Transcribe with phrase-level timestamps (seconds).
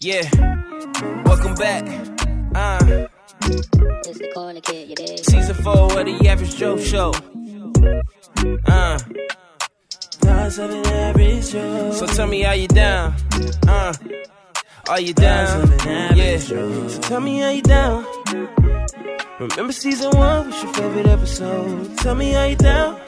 [0.00, 0.22] Yeah,
[1.24, 1.84] welcome back.
[2.54, 3.06] Uh,
[4.06, 5.18] It's the corner kid, you dig?
[5.24, 7.12] season four of the Average Joe Show.
[8.66, 8.98] Uh,
[11.92, 13.14] so tell me how you down.
[13.66, 13.92] Uh,
[14.88, 15.70] are you down?
[16.16, 16.38] Yeah.
[16.38, 18.04] So tell me how you down.
[19.40, 21.96] Remember season one was your favorite episode.
[21.98, 23.00] Tell me how you down.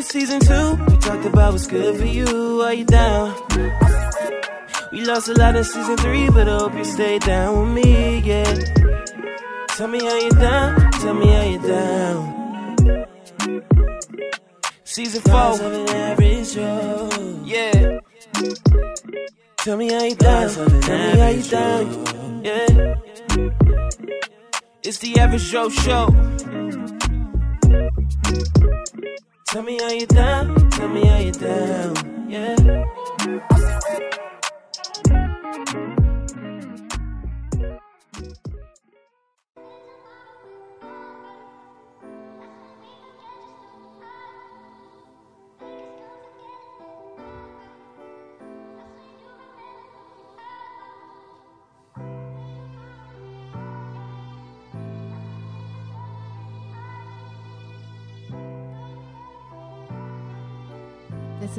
[0.00, 2.62] In season two, we talked about what's good for you.
[2.62, 3.34] Are you down?
[4.92, 8.20] We lost a lot in season three, but I hope you stay down with me,
[8.20, 8.50] yeah.
[9.76, 10.90] Tell me how you down.
[10.92, 13.06] Tell me how you down.
[14.84, 15.58] Season four.
[17.44, 18.00] Yeah.
[19.58, 20.48] Tell me how you down.
[20.48, 22.42] Tell me how you down.
[22.42, 22.94] Yeah.
[24.82, 26.08] It's the average Joe show.
[29.50, 30.70] Tell me how you down.
[30.70, 32.30] Tell me how you down.
[32.30, 32.86] Yeah.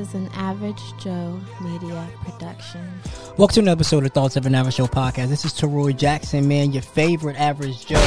[0.01, 2.81] Is an Average Joe Media production.
[3.37, 5.29] Welcome to another episode of Thoughts of an Average Joe podcast.
[5.29, 7.99] This is Teroy Jackson, man, your favorite Average Joe.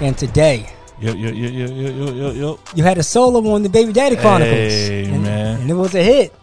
[0.00, 2.58] And today, Yo, yo, yo, yo, yo, yo, yo, yo.
[2.74, 4.56] you had a solo on the Baby Daddy Chronicles.
[4.56, 5.60] Hey, and, man.
[5.60, 6.34] And it was a hit.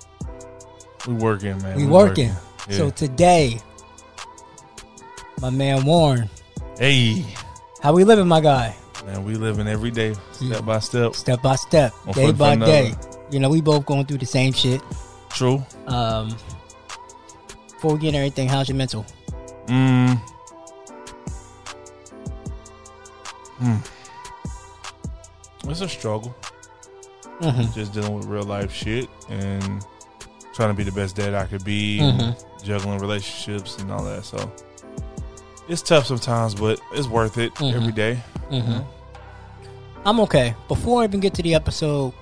[1.08, 1.76] We working, man.
[1.76, 2.32] We working.
[2.70, 2.78] Yeah.
[2.78, 3.60] So today,
[5.42, 6.30] my man Warren,
[6.78, 7.26] hey,
[7.82, 8.76] how we living, my guy?
[9.08, 11.16] man, we living every day, step by step.
[11.16, 12.88] Step by step, One day foot by for day.
[12.92, 13.15] another.
[13.32, 14.82] You know, we both going through the same shit.
[15.30, 15.64] True.
[15.88, 16.36] Um,
[17.74, 19.06] before we get into everything, how's your mental?
[19.68, 20.18] Mm.
[23.58, 23.78] Hmm.
[25.70, 26.36] It's a struggle.
[27.42, 27.74] Mhm.
[27.74, 29.84] Just dealing with real life shit and
[30.54, 32.20] trying to be the best dad I could be, Mhm.
[32.22, 34.24] and juggling relationships and all that.
[34.24, 34.50] So
[35.68, 37.74] it's tough sometimes, but it's worth it Mhm.
[37.74, 38.22] every day.
[38.52, 38.80] Mm-hmm.
[40.06, 40.56] I'm okay.
[40.68, 42.14] Before I even get to the episode,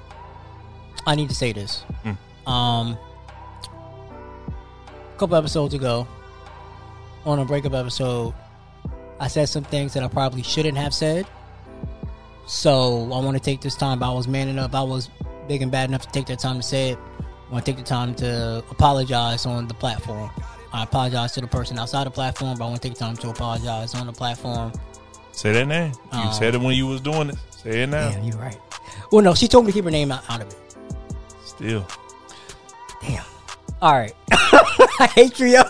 [1.05, 1.83] I need to say this.
[2.05, 2.17] Mm.
[2.49, 2.97] Um,
[5.13, 6.07] a couple episodes ago,
[7.25, 8.33] on a breakup episode,
[9.19, 11.25] I said some things that I probably shouldn't have said.
[12.45, 14.03] So I want to take this time.
[14.03, 14.75] I was man enough.
[14.75, 15.09] I was
[15.47, 16.99] big and bad enough to take that time to say it.
[17.49, 20.29] I want to take the time to apologize on the platform.
[20.73, 23.15] I apologize to the person outside the platform, but I want to take the time
[23.17, 24.73] to apologize on the platform.
[25.31, 25.93] Say that name.
[26.11, 27.35] You Um, said it when you was doing it.
[27.51, 28.09] Say it now.
[28.09, 28.57] Damn, you're right.
[29.11, 30.55] Well, no, she told me to keep her name out, out of it.
[31.63, 31.87] Still.
[33.01, 33.23] Damn.
[33.81, 34.13] All right.
[34.31, 35.47] I hate you.
[35.47, 35.61] yo.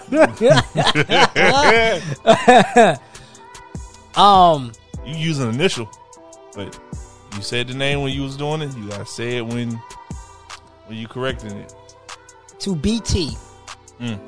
[4.19, 4.71] um,
[5.05, 5.87] you use an initial,
[6.55, 6.79] but
[7.35, 8.75] you said the name when you was doing it.
[8.75, 9.73] You gotta say it when
[10.87, 11.75] when you correcting it.
[12.57, 13.37] to BT.
[13.99, 14.19] Mm.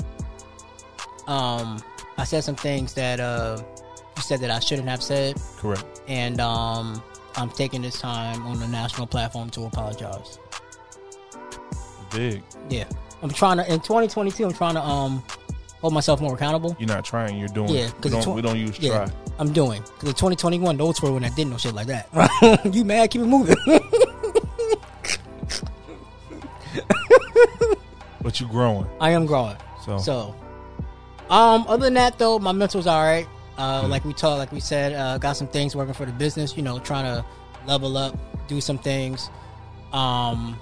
[1.27, 1.81] Um,
[2.19, 3.59] I said some things that uh,
[4.15, 5.83] you said that I shouldn't have said, Correct.
[6.07, 7.01] and um,
[7.35, 10.37] I'm taking this time on the national platform to apologize.
[12.15, 12.43] Big.
[12.69, 12.85] Yeah,
[13.21, 14.45] I'm trying to in 2022.
[14.45, 15.23] I'm trying to um
[15.81, 16.75] hold myself more accountable.
[16.79, 17.37] You're not trying.
[17.37, 17.69] You're doing.
[17.69, 18.05] Yeah, it.
[18.05, 19.15] we tw- we don't use Yeah, try.
[19.37, 22.07] I'm doing because in 2021, those were when I didn't know shit like that.
[22.73, 23.11] you mad?
[23.11, 23.55] Keep it moving.
[28.25, 28.87] But you're growing.
[28.99, 29.55] I am growing.
[29.85, 30.35] So, So,
[31.29, 33.27] um, other than that though, my mental's all right.
[33.55, 36.57] Uh, like we talked, like we said, uh, got some things working for the business.
[36.57, 37.23] You know, trying to
[37.67, 38.17] level up,
[38.47, 39.29] do some things.
[39.93, 40.57] Um,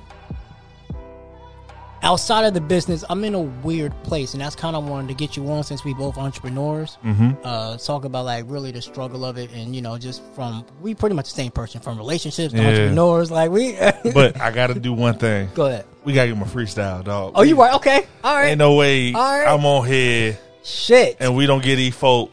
[2.04, 5.14] outside of the business, I'm in a weird place, and that's kind of wanted to
[5.14, 6.96] get you on since we both entrepreneurs.
[7.02, 10.66] hmm Uh, talk about like really the struggle of it, and you know, just from
[10.82, 12.68] we pretty much the same person from relationships to Yeah.
[12.70, 13.32] entrepreneurs.
[13.32, 13.74] Like we,
[14.14, 15.50] but I gotta do one thing.
[15.56, 15.86] go ahead.
[16.04, 17.32] We gotta get my freestyle, dog.
[17.36, 17.74] Oh, you right?
[17.76, 18.50] Okay, all right.
[18.50, 19.48] Ain't no way All right.
[19.48, 22.32] I'm on here Shit, and we don't get these folk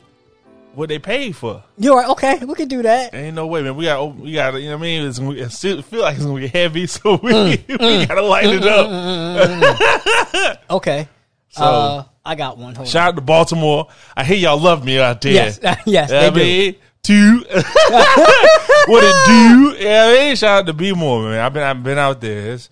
[0.75, 1.63] what they paid for.
[1.79, 2.09] you right?
[2.11, 3.15] Okay, we can do that.
[3.15, 3.75] Ain't no way, man.
[3.77, 5.07] We got, we got, you know what I mean?
[5.07, 7.69] It's gonna it still feel like it's gonna be heavy, so we, Mm.
[8.01, 10.61] we gotta light it up.
[10.71, 11.09] Okay.
[11.51, 12.75] So- uh, I got one.
[12.75, 13.89] Hold Shout out to Baltimore.
[14.15, 15.33] I hear y'all love me out there.
[15.33, 16.79] Yes, yes, Yeah, they I do.
[17.03, 17.39] two.
[17.51, 19.77] what it do?
[19.83, 21.41] Yeah, I mean, shout out to B more, man.
[21.41, 22.53] I've been I've been out there.
[22.53, 22.69] It's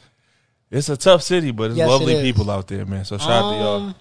[0.71, 2.23] it's a tough city, but it's Yes, lovely is.
[2.23, 3.07] people out there, man.
[3.07, 3.77] So shout out to y'all.
[3.77, 3.95] Um,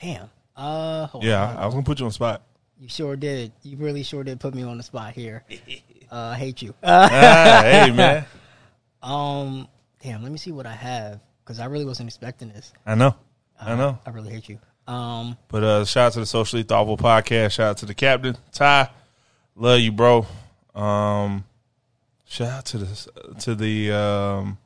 [0.00, 0.30] Damn.
[0.58, 1.56] Uh, Yeah, on.
[1.56, 2.42] I, was gonna put you on the spot.
[2.80, 3.52] you sure did.
[3.62, 5.44] You really sure did put me on the spot here.
[6.10, 6.72] Uh, I hate you.
[6.82, 8.24] ah, hey man,
[9.02, 9.68] Um,
[10.02, 10.22] damn.
[10.22, 12.72] Let me see what I have because I really wasn't expecting this.
[12.86, 13.14] I know.
[13.60, 13.98] I know.
[14.06, 14.58] I really hate you.
[14.90, 17.52] Um, But uh, shout out to the Socially Thoughtful Podcast.
[17.52, 18.88] Shout out to the captain, Ty.
[19.54, 20.26] Love you, bro.
[20.74, 21.44] Um,
[22.24, 24.56] shout out to the to the um,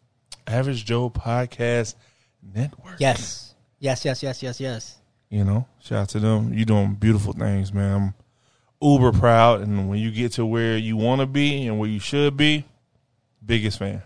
[0.46, 1.96] Average Joe Podcast
[2.40, 3.00] Network.
[3.00, 4.96] yes, yes, yes, yes, yes, yes.
[5.32, 6.52] You know, shout out to them.
[6.52, 8.14] You doing beautiful things, man.
[8.82, 11.88] I'm uber proud, and when you get to where you want to be and where
[11.88, 12.66] you should be,
[13.44, 14.02] biggest fan.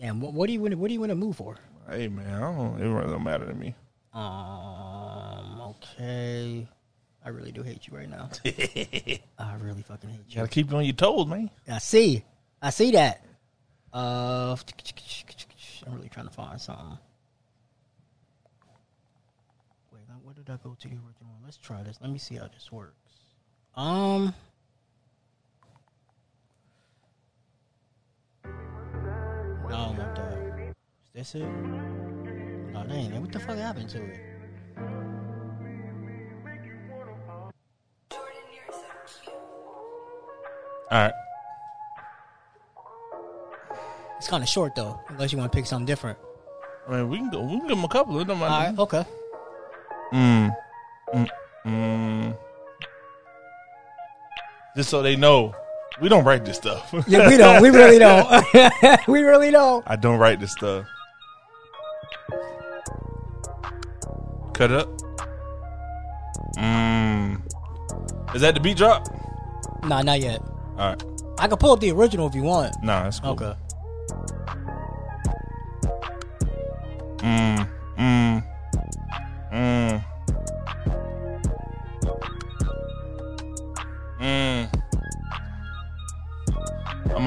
[0.00, 0.76] Damn, what, what do you want?
[0.78, 1.56] What do you want to move for?
[1.90, 2.80] Hey, man, I don't.
[2.80, 3.74] It really don't matter to me.
[4.14, 6.68] Um, okay.
[7.24, 8.30] I really do hate you right now.
[9.38, 10.36] I really fucking hate You you.
[10.36, 11.50] gotta keep you on your toes, man.
[11.68, 12.24] I see.
[12.62, 13.24] I see that.
[13.92, 14.54] Uh,
[15.84, 16.96] I'm really trying to find something.
[19.92, 21.32] Wait, now where did I go to the original?
[21.34, 21.42] one?
[21.44, 21.98] Let's try this.
[22.00, 22.94] Let me see how this works.
[23.76, 24.34] Um.
[28.44, 28.50] No,
[29.66, 30.74] I don't want that.
[31.04, 31.46] Is this it?
[31.46, 33.20] No, that ain't it.
[33.20, 34.20] What the fuck happened to it?
[40.90, 41.12] All right.
[44.16, 46.18] It's kind of short though, unless you want to pick something different.
[46.88, 47.42] I mean, we can go.
[47.42, 48.18] We can give them a couple.
[48.18, 48.70] It don't matter.
[48.70, 49.04] right, okay.
[50.12, 50.54] Mm.
[51.14, 51.28] Mm.
[51.66, 52.36] Mm.
[54.76, 55.54] Just so they know,
[56.00, 56.92] we don't write this stuff.
[57.06, 57.62] Yeah, we don't.
[57.62, 58.28] We really don't.
[59.08, 59.84] we really don't.
[59.86, 60.86] I don't write this stuff.
[64.54, 64.88] Cut up.
[66.56, 67.40] Mm.
[68.34, 69.06] Is that the beat drop?
[69.84, 70.40] Nah, not yet.
[70.76, 71.04] All right.
[71.38, 72.74] I can pull up the original if you want.
[72.82, 73.30] Nah, that's cool.
[73.30, 73.54] Okay.
[77.18, 77.68] Mm.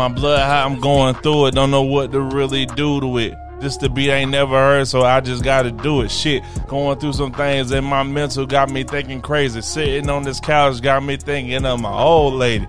[0.01, 1.51] My blood high, I'm going through it.
[1.53, 3.37] Don't know what to really do to it.
[3.59, 6.09] This the beat ain't never heard, so I just gotta do it.
[6.09, 9.61] Shit, going through some things and my mental got me thinking crazy.
[9.61, 12.67] Sitting on this couch got me thinking of my old lady.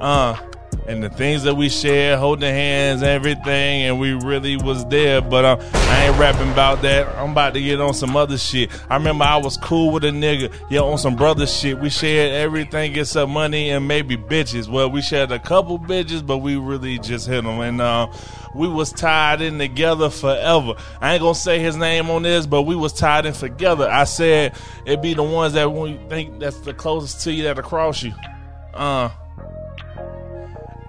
[0.00, 0.34] Uh,
[0.86, 5.20] and the things that we shared, holding hands, everything, and we really was there.
[5.20, 7.06] But uh, I ain't rapping about that.
[7.16, 8.70] I'm about to get on some other shit.
[8.90, 11.78] I remember I was cool with a nigga, yeah, on some brother shit.
[11.78, 14.68] We shared everything except money and maybe bitches.
[14.68, 18.08] Well, we shared a couple bitches, but we really just hit them, and uh,
[18.54, 20.74] we was tied in together forever.
[21.00, 23.88] I ain't gonna say his name on this, but we was tied in together.
[23.88, 24.54] I said
[24.84, 28.14] it'd be the ones that you think that's the closest to you that'll cross you.
[28.74, 29.10] Uh,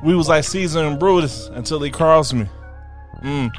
[0.03, 2.47] we was like Caesar and Brutus until he crossed me.
[3.21, 3.51] Mm.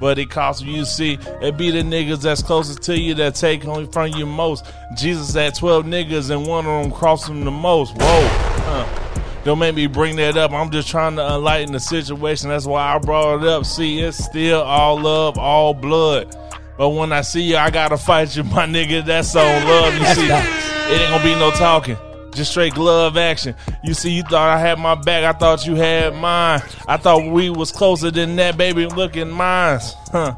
[0.00, 0.76] But it cost me.
[0.76, 4.24] You see, it be the niggas that's closest to you that take only from you
[4.24, 4.64] most.
[4.96, 7.94] Jesus had 12 niggas and one of them crossed him the most.
[7.96, 8.28] Whoa.
[8.64, 8.96] Huh.
[9.44, 10.52] Don't make me bring that up.
[10.52, 12.48] I'm just trying to enlighten the situation.
[12.48, 13.66] That's why I brought it up.
[13.66, 16.34] See, it's still all love, all blood.
[16.78, 19.04] But when I see you, I gotta fight you, my nigga.
[19.04, 19.94] That's all love.
[19.94, 21.98] You see, it ain't gonna be no talking.
[22.40, 23.54] Just straight glove action.
[23.84, 25.24] You see, you thought I had my back.
[25.24, 26.62] I thought you had mine.
[26.88, 28.86] I thought we was closer than that, baby.
[28.86, 29.78] Look in mine.
[30.10, 30.36] Huh.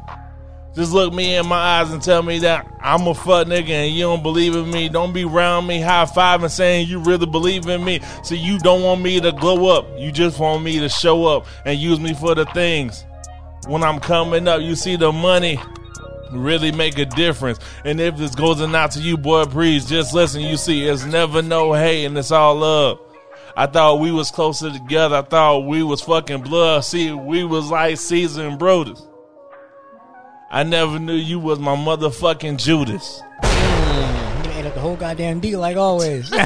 [0.75, 3.95] Just look me in my eyes and tell me that I'm a fuck nigga and
[3.95, 4.89] you don't believe in me.
[4.89, 8.01] Don't be round me high five and saying you really believe in me.
[8.21, 9.87] So you don't want me to glow up.
[9.97, 13.05] You just want me to show up and use me for the things.
[13.65, 15.57] When I'm coming up, you see the money
[16.35, 17.59] really make a difference.
[17.85, 20.41] And if this goes and out to you, boy, please just listen.
[20.41, 22.99] You see, it's never no hate and it's all love.
[23.55, 25.17] I thought we was closer together.
[25.17, 26.83] I thought we was fucking blood.
[26.83, 29.05] See, we was like Caesar and Brutus.
[30.49, 33.21] I never knew you was my motherfucking Judas.
[33.43, 34.32] Hmm.
[34.65, 36.31] Up the whole goddamn beat like always.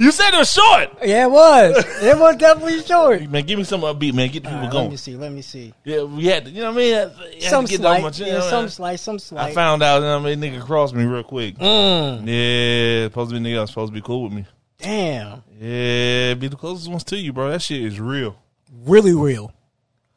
[0.00, 0.90] You said it was short.
[1.04, 1.84] yeah, it was.
[2.02, 3.22] It was definitely short.
[3.30, 4.28] Man, give me some upbeat, man.
[4.30, 4.84] Get the people right, going.
[4.84, 5.16] let me see.
[5.16, 5.72] Let me see.
[5.84, 7.40] Yeah, we had to, you know what I mean?
[7.40, 8.68] Some to get that slight, much, yeah, know, some man.
[8.70, 9.50] slight, some slight.
[9.50, 10.52] I found out, you know what I mean?
[10.52, 11.56] Nigga crossed me real quick.
[11.58, 14.44] Mm, Yeah, supposed to be nigga that's supposed to be cool with me.
[14.78, 17.50] damn, Yeah, be the closest ones to you, bro.
[17.50, 18.36] That shit is real.
[18.84, 19.52] really real.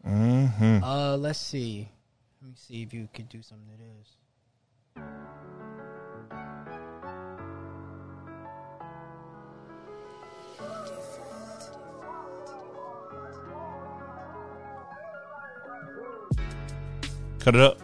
[0.08, 0.84] Mm-hmm.
[0.84, 1.90] Uh, let's see.
[2.42, 3.68] Let me see if you could do something
[17.46, 17.78] Cut it up.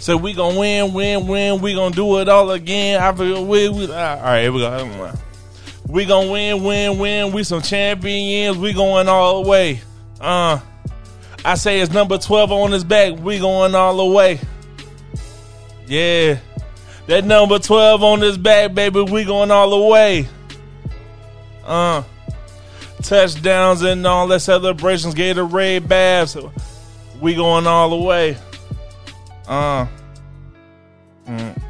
[0.00, 1.62] So we gonna win, win, win.
[1.62, 3.00] We gonna do it all again.
[3.00, 4.42] I feel we, we all right.
[4.42, 5.12] Here we go.
[5.86, 7.32] We gonna win, win, win.
[7.32, 8.58] We some champions.
[8.58, 9.80] We going all the way.
[10.20, 10.60] Uh,
[11.42, 13.18] I say it's number twelve on his back.
[13.18, 14.40] We going all the way.
[15.86, 16.38] Yeah,
[17.06, 19.00] that number twelve on his back, baby.
[19.00, 20.28] We going all the way.
[21.64, 22.02] Uh,
[23.02, 26.36] touchdowns and all that celebrations, Gatorade baths.
[27.20, 28.36] We going all the way.
[29.46, 29.86] Uh.
[31.26, 31.62] mm.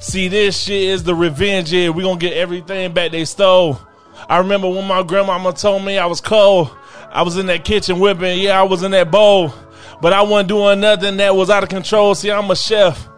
[0.00, 1.92] See, this shit is the revenge year.
[1.92, 3.78] We gonna get everything back they stole.
[4.28, 6.70] I remember when my grandmama told me I was cold.
[7.10, 8.38] I was in that kitchen whipping.
[8.38, 9.52] Yeah, I was in that bowl.
[10.00, 12.14] But I wasn't doing nothing that was out of control.
[12.14, 13.08] See, I'm a chef.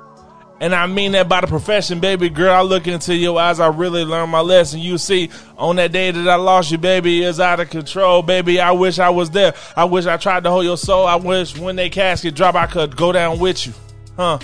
[0.61, 2.53] And I mean that by the profession, baby girl.
[2.53, 4.81] I look into your eyes, I really learned my lesson.
[4.81, 8.61] You see, on that day that I lost you, baby, is out of control, baby.
[8.61, 9.55] I wish I was there.
[9.75, 11.07] I wish I tried to hold your soul.
[11.07, 13.73] I wish when they casket drop, I could go down with you.
[14.17, 14.39] Huh?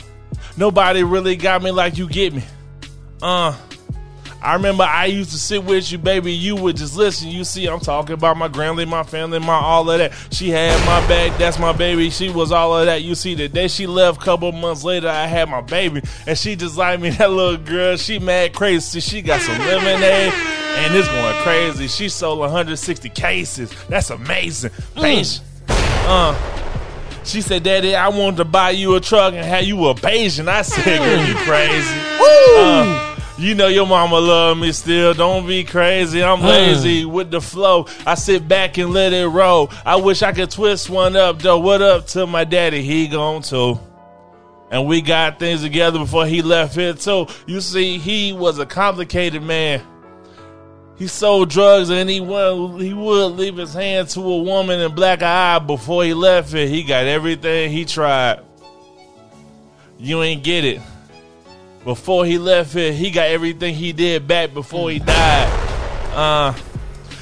[0.56, 2.42] Nobody really got me like you get me.
[3.20, 3.54] Uh,
[4.46, 6.32] I remember I used to sit with you, baby.
[6.32, 7.28] You would just listen.
[7.28, 10.12] You see, I'm talking about my grandly, my family, my all of that.
[10.30, 11.36] She had my back.
[11.36, 12.10] That's my baby.
[12.10, 13.02] She was all of that.
[13.02, 16.54] You see, the day she left, couple months later, I had my baby, and she
[16.54, 17.10] just like me.
[17.16, 19.00] That little girl, she mad crazy.
[19.00, 20.32] She got some lemonade.
[20.32, 21.88] And it's going crazy.
[21.88, 23.72] She sold 160 cases.
[23.88, 24.70] That's amazing.
[24.94, 25.42] Patient.
[25.68, 26.36] Uh,
[27.24, 30.46] she said, Daddy, I wanted to buy you a truck and have you a Bayesian.
[30.46, 31.96] I said, girl, you crazy.
[32.20, 33.05] Uh,
[33.38, 35.14] you know your mama love me still.
[35.14, 36.23] Don't be crazy.
[36.23, 37.87] I'm lazy with the flow.
[38.07, 39.71] I sit back and let it roll.
[39.85, 41.59] I wish I could twist one up though.
[41.59, 42.83] What up to my daddy?
[42.83, 43.78] He gone too.
[44.71, 47.26] And we got things together before he left here too.
[47.47, 49.83] You see, he was a complicated man.
[50.97, 54.95] He sold drugs and he would, he would leave his hand to a woman in
[54.95, 56.71] black eye before he left it.
[56.71, 58.40] He got everything he tried.
[59.99, 60.81] You ain't get it.
[61.87, 65.49] Before he left here, he got everything he did back before he died.
[66.12, 66.52] Uh,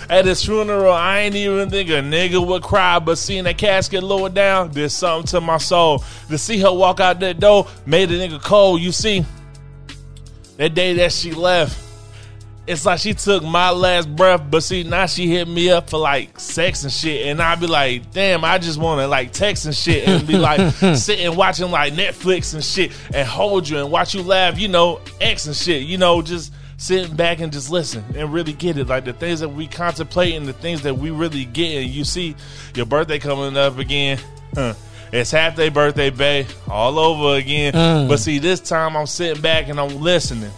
[0.09, 4.03] at his funeral, I ain't even think a nigga would cry, but seeing that casket
[4.03, 6.03] lower down did something to my soul.
[6.31, 8.81] To see her walk out that door made a nigga cold.
[8.81, 9.27] You see,
[10.57, 11.79] that day that she left,
[12.67, 15.99] it's like she took my last breath, but see now she hit me up for
[15.99, 19.67] like sex and shit, and I'd be like, damn, I just want to like text
[19.67, 23.91] and shit, and be like sitting watching like Netflix and shit, and hold you and
[23.91, 27.71] watch you laugh, you know, X and shit, you know, just sitting back and just
[27.71, 30.97] listen and really get it, like the things that we contemplate and the things that
[30.97, 32.35] we really get, and you see
[32.75, 34.19] your birthday coming up again.
[34.55, 34.75] Huh.
[35.13, 37.73] It's half day birthday, babe, all over again.
[37.73, 38.09] Mm.
[38.09, 40.51] But see, this time I'm sitting back and I'm listening.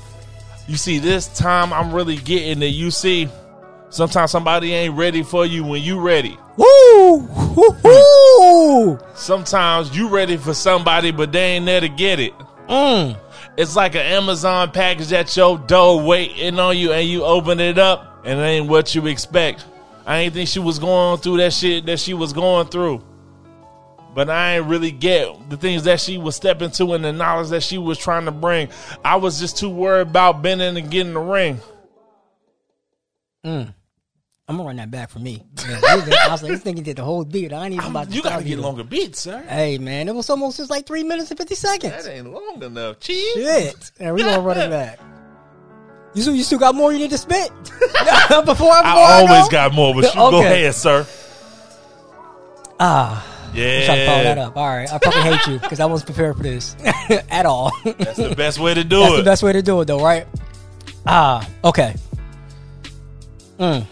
[0.68, 2.74] You see, this time I'm really getting it.
[2.74, 3.28] You see,
[3.88, 6.36] sometimes somebody ain't ready for you when you ready.
[6.56, 7.18] Woo!
[7.18, 7.76] Woo!
[7.84, 8.98] Woo!
[9.14, 12.32] Sometimes you ready for somebody, but they ain't there to get it.
[12.68, 13.16] Mm.
[13.56, 17.78] It's like an Amazon package at your door waiting on you, and you open it
[17.78, 19.64] up, and it ain't what you expect.
[20.04, 23.02] I ain't think she was going through that shit that she was going through.
[24.16, 27.50] But I ain't really get the things that she was stepping to and the knowledge
[27.50, 28.70] that she was trying to bring.
[29.04, 31.60] I was just too worried about bending and getting the ring.
[33.44, 33.74] I'm
[34.48, 35.44] gonna run that back for me.
[35.68, 37.52] Yeah, I was like, this nigga did the whole beat.
[37.52, 38.62] I ain't even about to you gotta get either.
[38.62, 39.44] longer beats, sir.
[39.46, 42.06] Hey man, it was almost just like three minutes and fifty seconds.
[42.06, 42.98] That ain't long enough.
[43.00, 43.34] Cheese.
[43.34, 44.98] Shit, and we gonna run it back.
[46.14, 47.82] You still, you still got more you need to spit before
[48.32, 49.50] I, before I, I always go?
[49.50, 51.06] got more, but you go ahead, sir.
[52.80, 53.34] ah.
[53.56, 53.78] Yeah.
[53.80, 54.56] I'm trying to follow that up.
[54.56, 56.76] All right, I fucking hate you because I wasn't prepared for this
[57.30, 57.72] at all.
[57.84, 59.00] That's the best way to do it.
[59.00, 59.16] That's it.
[59.18, 60.26] the best way to do it, though, right?
[61.06, 61.94] Ah, okay.
[63.58, 63.84] Mm.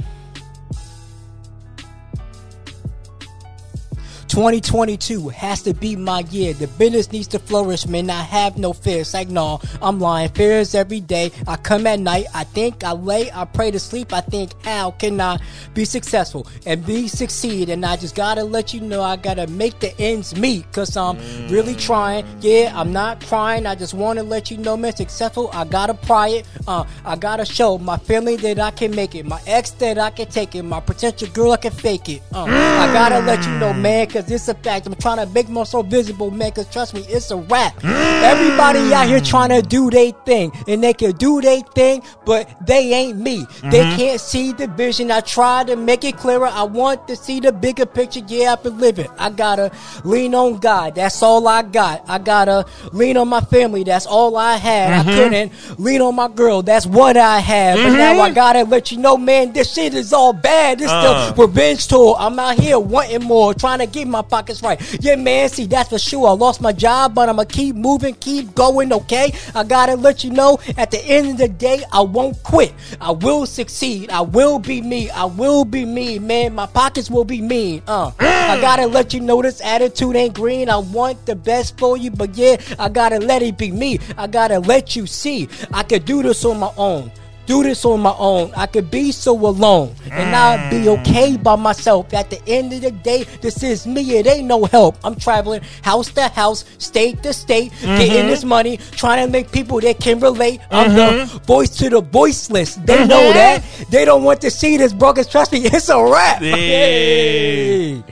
[4.35, 6.53] 2022 has to be my year.
[6.55, 8.11] The business needs to flourish, man.
[8.11, 9.15] I have no fears.
[9.15, 10.29] Like, no, I'm lying.
[10.31, 11.31] Fears every day.
[11.47, 12.27] I come at night.
[12.35, 14.13] I think, I lay, I pray to sleep.
[14.13, 15.39] I think, how can I
[15.73, 17.69] be successful and be succeed?
[17.69, 21.17] And I just gotta let you know I gotta make the ends meet because I'm
[21.49, 22.27] really trying.
[22.41, 23.67] Yeah, I'm not crying.
[23.67, 25.49] I just wanna let you know, man, successful.
[25.53, 26.47] I gotta pry it.
[26.67, 29.27] Uh, I gotta show my family that I can make it.
[29.27, 30.65] My ex that I can take it.
[30.65, 32.21] My potential girl I can fake it.
[32.33, 34.87] Uh, I gotta let you know, man, because it's a fact.
[34.87, 37.83] I'm trying to make myself visible, man, because trust me, it's a rap.
[37.85, 42.49] Everybody out here trying to do their thing, and they can do their thing, but
[42.67, 43.47] they ain't me.
[43.63, 43.97] They mm-hmm.
[43.97, 45.11] can't see the vision.
[45.11, 46.47] I try to make it clearer.
[46.47, 48.21] I want to see the bigger picture.
[48.27, 49.09] Yeah, I've been living.
[49.19, 49.71] I gotta
[50.05, 50.95] lean on God.
[50.95, 52.05] That's all I got.
[52.09, 53.85] I gotta lean on my family.
[53.85, 54.93] That's all I had.
[54.93, 55.11] I mm-hmm.
[55.11, 56.63] couldn't lean on my girl.
[56.63, 57.77] That's what I had.
[57.77, 58.35] But now I mm-hmm.
[58.35, 60.79] gotta let you know, man, this shit is all bad.
[60.79, 61.33] This Uh.
[61.33, 62.17] the revenge tour.
[62.19, 64.81] I'm out here wanting more, trying to get my pockets right.
[65.03, 66.29] Yeah, man, see, that's for sure.
[66.29, 69.33] I lost my job, but I'ma keep moving, keep going, okay?
[69.55, 72.73] I gotta let you know, at the end of the day, I won't quit.
[73.01, 74.11] I will succeed.
[74.11, 75.11] I will be me.
[75.11, 76.55] I will be me, man.
[76.55, 77.83] My pockets will be mean.
[77.89, 80.69] Uh, I gotta let you know this attitude ain't green.
[80.69, 83.99] I want the best for you, but yeah, I gotta let it be me.
[84.17, 87.11] I gotta let you see I could do this on my own.
[87.47, 88.53] Do this on my own.
[88.57, 90.99] I could be so alone and I'd be mm.
[91.01, 92.13] okay by myself.
[92.15, 94.17] At the end of the day, this is me.
[94.19, 94.97] It ain't no help.
[95.05, 98.49] I'm traveling house to house, state to state, getting this mm-hmm.
[98.49, 100.61] money, trying to make people that can relate.
[100.71, 101.39] I'm the mm-hmm.
[101.45, 102.77] voice to the voiceless.
[102.77, 103.09] They mm-hmm.
[103.09, 103.63] know that.
[103.91, 105.13] They don't want to see this, bro.
[105.13, 106.39] 'cause trust me, it's a wrap.
[106.41, 108.03] Hey.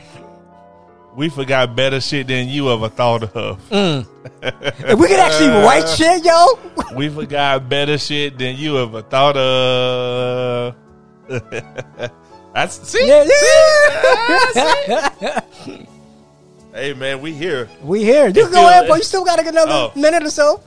[1.14, 3.60] We forgot better shit than you ever thought of.
[4.44, 6.58] If we could actually write shit, yo.
[6.96, 10.74] We forgot better shit than you ever thought of.
[12.54, 14.62] That's see, Yeah, see?
[16.74, 17.68] Hey man, we here.
[17.82, 18.28] we here.
[18.28, 18.96] You can go ahead, bro.
[18.96, 19.92] You still got another Oh.
[19.94, 20.62] minute or so.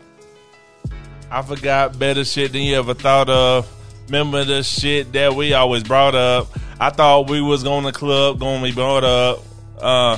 [1.31, 3.67] I forgot better shit than you ever thought of.
[4.07, 6.47] Remember the shit that we always brought up.
[6.79, 9.39] I thought we was going to club, going to be brought up.
[9.79, 10.17] Uh,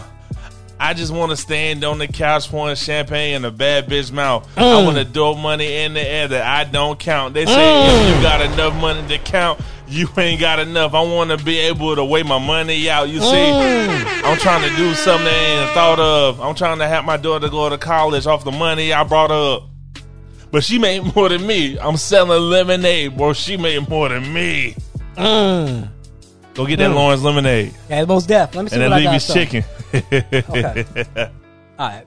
[0.80, 4.48] I just want to stand on the couch pouring champagne in a bad bitch mouth.
[4.56, 4.86] I mm.
[4.86, 7.34] want to throw money in the air that I don't count.
[7.34, 8.22] They say if you mm.
[8.22, 10.94] got enough money to count, you ain't got enough.
[10.94, 13.10] I want to be able to weigh my money out.
[13.10, 14.24] You see, mm.
[14.24, 16.42] I'm trying to do something I ain't thought of.
[16.42, 19.64] I'm trying to have my daughter go to college off the money I brought up.
[20.52, 21.78] But she made more than me.
[21.80, 23.34] I'm selling lemonade, bro.
[23.34, 24.76] She made more than me.
[25.16, 25.90] Mm.
[26.58, 27.72] Go get that Lawrence lemonade.
[27.88, 28.56] Yeah, the most deaf.
[28.56, 29.34] Let me see And then what I leave got.
[29.34, 29.64] chicken.
[30.50, 30.86] Okay.
[31.80, 32.04] All right.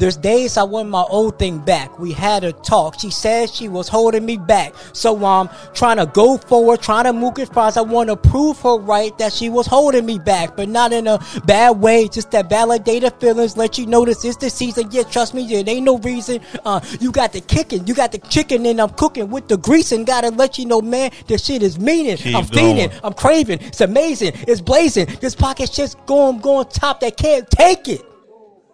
[0.00, 1.98] There's days I want my old thing back.
[1.98, 2.98] We had a talk.
[2.98, 4.74] She said she was holding me back.
[4.94, 7.76] So I'm trying to go forward, trying to move it fast.
[7.76, 11.06] I want to prove her right that she was holding me back, but not in
[11.06, 12.08] a bad way.
[12.08, 14.88] Just that validate her feelings, let you know this is the season.
[14.90, 16.40] Yeah, trust me, there ain't no reason.
[16.64, 19.92] Uh, you got the kicking, you got the chicken, and I'm cooking with the grease,
[19.92, 22.16] and gotta let you know, man, this shit is meaning.
[22.16, 22.90] Keep I'm feeding.
[23.04, 23.60] I'm craving.
[23.60, 24.32] It's amazing.
[24.48, 25.08] It's blazing.
[25.20, 27.00] This pocket's just going, going top.
[27.00, 28.09] That can't take it.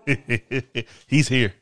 [1.07, 1.53] He's here.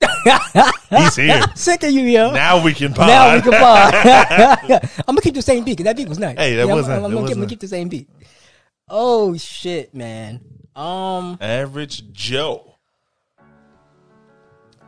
[0.90, 1.42] He's here.
[1.54, 2.32] Sick of you, yo.
[2.32, 3.08] Now we can pod.
[3.08, 3.94] Now we can pod.
[5.08, 6.36] I'm gonna keep the same beat because that beat was nice.
[6.38, 7.04] Hey, that Yeah, was I'm, nice.
[7.04, 8.08] I'm, gonna, was keep, I'm gonna keep the same beat.
[8.88, 10.40] Oh shit, man.
[10.76, 11.38] Um.
[11.40, 12.76] Average Joe.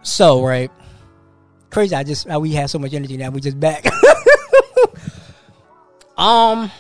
[0.03, 0.71] So right,
[1.71, 1.95] crazy.
[1.97, 3.85] I just we had so much energy now we just back.
[6.17, 6.71] um,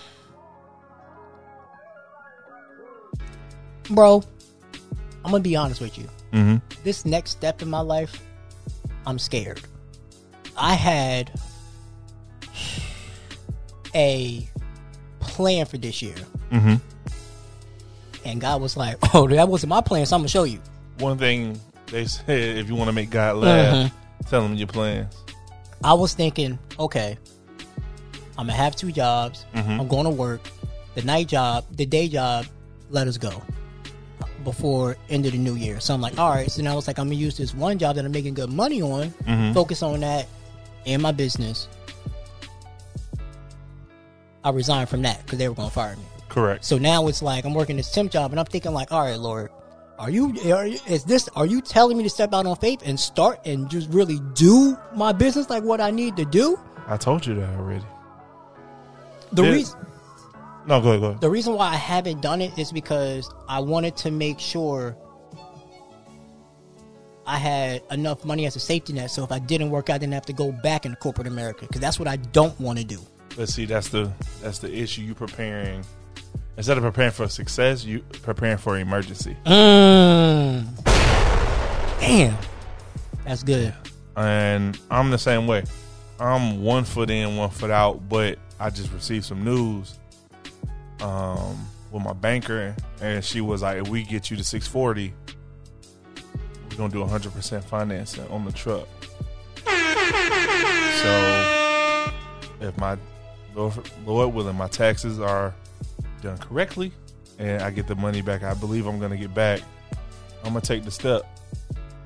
[3.91, 4.23] bro,
[5.27, 6.09] I'm gonna be honest with you.
[6.33, 6.57] Mm-hmm.
[6.85, 8.23] This next step in my life,
[9.07, 9.61] I'm scared.
[10.57, 11.31] I had
[13.95, 14.49] a
[15.21, 16.15] plan for this year,
[16.53, 16.75] Mm-hmm.
[18.25, 20.61] and God was like, "Oh, that wasn't my plan, so I'm gonna show you."
[20.99, 24.29] One thing they said, if you want to make God laugh, Mm-hmm.
[24.31, 25.13] tell him your plans.
[25.85, 27.19] I was thinking, okay,
[28.39, 29.45] I'm gonna have two jobs.
[29.55, 30.41] I'm going to work.
[30.95, 32.47] The night job, the day job,
[32.91, 33.43] let us go
[34.47, 35.81] before end of the new year.
[35.81, 36.49] So I'm like, all right.
[36.49, 38.81] So now it's like I'm gonna use this one job that I'm making good money
[38.81, 39.53] on, mm-hmm.
[39.53, 40.29] focus on that
[40.87, 41.69] and my business.
[44.45, 46.05] I resigned from that because they were gonna fire me.
[46.29, 46.65] Correct.
[46.65, 49.19] So now it's like I'm working this temp job, and I'm thinking like, all right,
[49.19, 49.51] Lord,
[49.99, 52.83] are you, are you is this are you telling me to step out on faith
[52.85, 56.57] and start and just really do my business like what I need to do?
[56.87, 57.85] I told you that already.
[59.33, 59.86] The reason
[60.67, 61.21] No, go ahead, go ahead.
[61.21, 64.97] the reason why I haven't done it is because I wanted to make sure
[67.27, 69.99] I had enough money as a safety net, so if I didn't work out, I
[69.99, 72.85] didn't have to go back into corporate America because that's what I don't want to
[72.85, 72.99] do.
[73.37, 74.11] But see, that's the
[74.43, 75.03] that's the issue.
[75.03, 75.85] You preparing
[76.57, 79.37] instead of preparing for success, you preparing for emergency.
[79.45, 80.67] Mm.
[82.01, 82.39] Damn,
[83.25, 83.75] that's good.
[84.17, 85.65] And I'm the same way.
[86.19, 88.09] I'm one foot in, one foot out.
[88.09, 89.99] But I just received some news
[91.01, 95.13] um, with my banker, and she was like, "If we get you to 640,
[96.71, 98.87] we're gonna do 100 percent financing on the truck."
[101.03, 102.11] So,
[102.61, 102.97] if my
[103.55, 105.55] Lord, willing, my taxes are
[106.23, 106.93] done correctly,
[107.39, 109.61] and I get the money back, I believe I'm gonna get back.
[110.45, 111.23] I'm gonna take the step.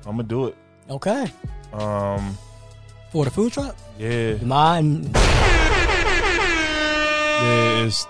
[0.05, 0.55] I'm gonna do it.
[0.89, 1.31] Okay,
[1.73, 2.37] Um,
[3.11, 5.09] for the food truck, yeah, mine.
[6.43, 8.07] yeah, it's,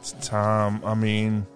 [0.00, 0.84] it's time.
[0.84, 1.46] I mean,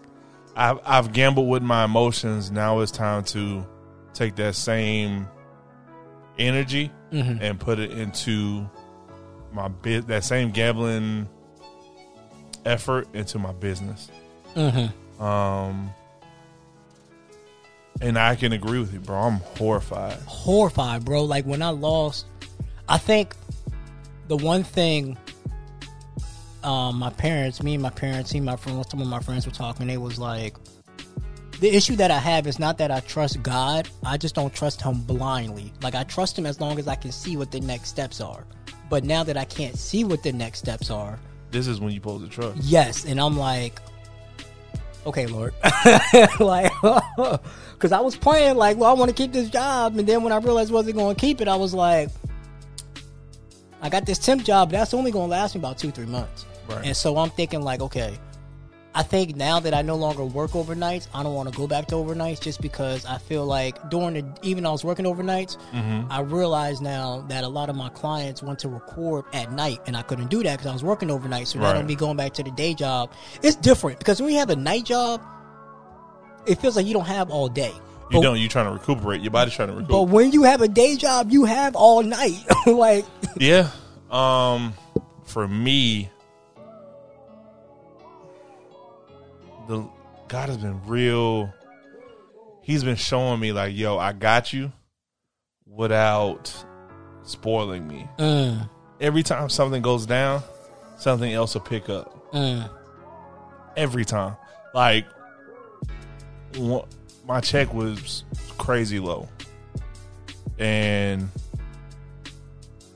[0.56, 2.50] I've I've gambled with my emotions.
[2.50, 3.66] Now it's time to
[4.12, 5.26] take that same
[6.38, 7.38] energy Mhm.
[7.40, 8.68] and put it into
[9.52, 10.06] my bit.
[10.08, 11.28] That same gambling
[12.64, 14.10] effort into my business.
[14.54, 15.22] Mm-hmm.
[15.22, 15.92] Um,
[18.00, 19.16] and I can agree with you, bro.
[19.18, 20.18] I'm horrified.
[20.26, 21.24] horrified, bro.
[21.24, 22.26] Like when I lost,
[22.88, 23.34] I think
[24.28, 25.16] the one thing
[26.64, 29.52] um, my parents, me and my parents, and my friends, some of my friends were
[29.52, 29.86] talking.
[29.86, 30.56] They was like,
[31.60, 33.88] the issue that I have is not that I trust God.
[34.04, 35.72] I just don't trust Him blindly.
[35.82, 38.44] Like I trust Him as long as I can see what the next steps are.
[38.90, 41.18] But now that I can't see what the next steps are,
[41.50, 42.58] This is when you pull the trust.
[42.62, 43.80] yes, and I'm like,
[45.06, 45.54] okay, Lord,
[46.40, 46.72] like,
[47.72, 50.32] because I was praying like, well, I want to keep this job, and then when
[50.32, 52.08] I realized I wasn't going to keep it, I was like,
[53.80, 56.46] I got this temp job, that's only going to last me about two, three months.
[56.68, 56.84] Right.
[56.86, 58.18] And so I'm thinking like, okay,
[58.96, 61.86] I think now that I no longer work overnights, I don't want to go back
[61.88, 65.56] to overnights just because I feel like during the even I was working overnights,
[66.10, 69.96] I realized now that a lot of my clients want to record at night, and
[69.96, 71.48] I couldn't do that because I was working overnight.
[71.48, 71.76] So now Right.
[71.76, 73.10] I'm be going back to the day job.
[73.42, 75.20] It's different because when you have a night job,
[76.46, 77.72] it feels like you don't have all day.
[78.10, 78.38] You But- don't.
[78.38, 79.22] You're trying to recuperate.
[79.22, 80.06] Your body's trying to recuperate.
[80.06, 82.44] But when you have a day job, you have all night.
[82.66, 83.04] like
[83.36, 83.70] Yeah.
[84.10, 84.74] Um
[85.24, 86.10] for me
[89.68, 89.88] the
[90.28, 91.52] God has been real
[92.62, 94.72] He's been showing me like, yo, I got you
[95.66, 96.50] without
[97.22, 98.08] spoiling me.
[98.18, 98.68] mm,
[99.00, 100.42] Every time something goes down,
[100.96, 102.32] something else will pick up.
[102.32, 102.70] mm,
[103.76, 104.36] Every time.
[104.72, 105.04] Like
[107.26, 108.24] my check was
[108.58, 109.28] crazy low.
[110.58, 111.28] And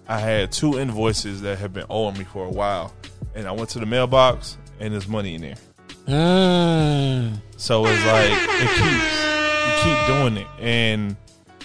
[0.07, 2.94] I had two invoices that had been owing me for a while.
[3.35, 5.57] And I went to the mailbox and there's money in there.
[6.09, 7.40] Mm.
[7.57, 9.29] So it's like it keeps
[9.66, 10.47] you keep doing it.
[10.61, 11.16] And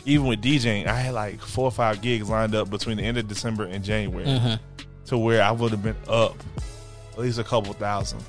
[0.06, 3.18] even with DJing, I had like four or five gigs lined up between the end
[3.18, 4.60] of December and January
[5.06, 6.36] to where I would have been up
[7.14, 8.24] at least a couple thousand.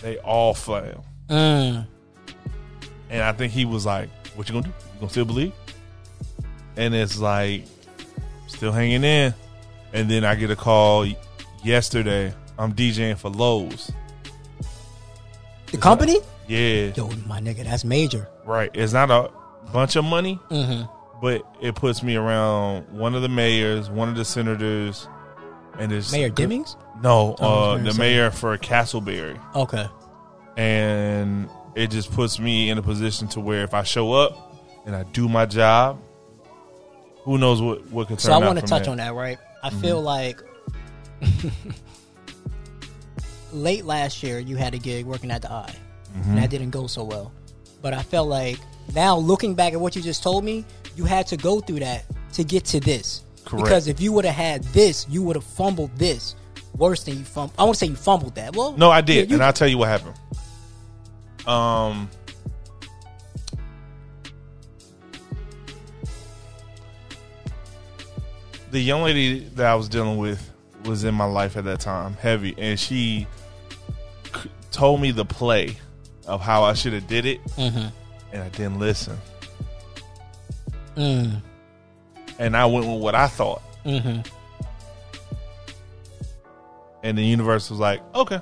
[0.00, 1.04] They all failed.
[1.28, 1.86] Mm.
[3.10, 4.74] And I think he was like, What you gonna do?
[4.94, 5.52] You gonna still believe?
[6.76, 7.64] And it's like
[8.48, 9.34] still hanging in.
[9.92, 11.06] And then I get a call
[11.62, 12.34] yesterday.
[12.58, 13.92] I'm DJing for Lowe's.
[15.72, 16.18] The company?
[16.46, 16.92] Yeah.
[16.94, 18.28] Yo, my nigga, that's major.
[18.44, 18.70] Right.
[18.74, 19.30] It's not a
[19.72, 20.84] bunch of money, Mm-hmm.
[21.20, 25.08] but it puts me around one of the mayors, one of the senators,
[25.78, 26.76] and it's Mayor Dimmings?
[27.02, 29.88] No, uh, the mayor for Castleberry, Okay.
[30.56, 34.54] and it just puts me in a position to where if I show up
[34.86, 35.98] and I do my job,
[37.24, 38.90] who knows what what could turn So I want to touch that.
[38.90, 39.38] on that, right?
[39.62, 40.40] I feel like
[43.52, 45.74] late last year you had a gig working at the Eye,
[46.16, 46.30] Mm-hmm.
[46.30, 47.32] and that didn't go so well.
[47.80, 48.58] But I felt like
[48.94, 52.04] now looking back at what you just told me, you had to go through that
[52.34, 53.24] to get to this.
[53.44, 53.64] Correct.
[53.64, 56.36] Because if you would have had this, you would have fumbled this
[56.76, 57.54] worse than you fumbled.
[57.58, 58.54] I won't say you fumbled that.
[58.54, 60.14] Well, No, I did, yeah, you- and I'll tell you what happened.
[61.46, 62.08] Um,
[68.70, 70.50] the young lady that I was dealing with
[70.84, 73.26] was in my life at that time, heavy, and she
[74.72, 75.76] told me the play
[76.26, 77.92] of how I should have did it, Mhm.
[78.32, 79.18] and I didn't listen,
[80.96, 81.40] Mm,
[82.38, 84.26] and I went with what I thought, mhm.
[87.02, 88.40] and the universe was like, "Okay,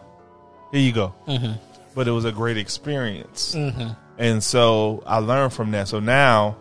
[0.72, 1.58] here you go." Mhm.
[1.94, 3.54] But it was a great experience.
[3.54, 3.96] Mhm.
[4.18, 5.88] And so I learned from that.
[5.88, 6.56] So now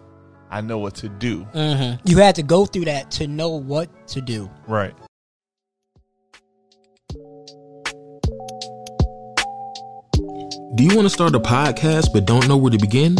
[0.49, 1.45] I know what to do.
[1.53, 1.99] Mhm.
[2.05, 4.49] You had to go through that to know what to do.
[4.67, 4.93] Right.
[10.79, 13.17] Do you want to start a podcast but don't know where to begin?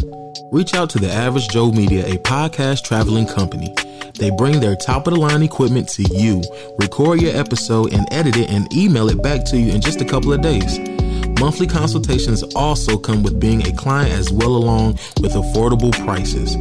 [0.49, 3.75] Reach out to the Average Joe Media, a podcast traveling company.
[4.17, 6.41] They bring their top of the line equipment to you,
[6.79, 10.05] record your episode, and edit it and email it back to you in just a
[10.05, 10.79] couple of days.
[11.37, 16.55] Monthly consultations also come with being a client as well along with affordable prices.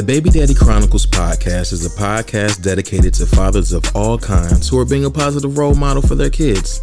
[0.05, 4.79] The Baby Daddy Chronicles podcast is a podcast dedicated to fathers of all kinds who
[4.79, 6.83] are being a positive role model for their kids.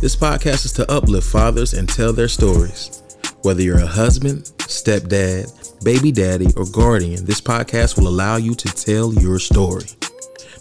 [0.00, 3.04] This podcast is to uplift fathers and tell their stories.
[3.42, 8.68] Whether you're a husband, stepdad, baby daddy, or guardian, this podcast will allow you to
[8.68, 9.86] tell your story.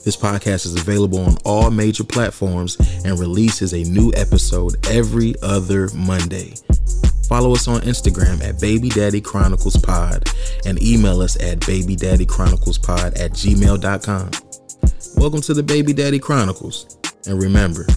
[0.03, 5.89] This podcast is available on all major platforms and releases a new episode every other
[5.95, 6.53] Monday.
[7.27, 10.29] Follow us on Instagram at Baby Daddy Chronicles Pod
[10.65, 14.31] and email us at babydaddychroniclespod at gmail.com.
[15.17, 16.97] Welcome to the Baby Daddy Chronicles.
[17.27, 17.87] And remember,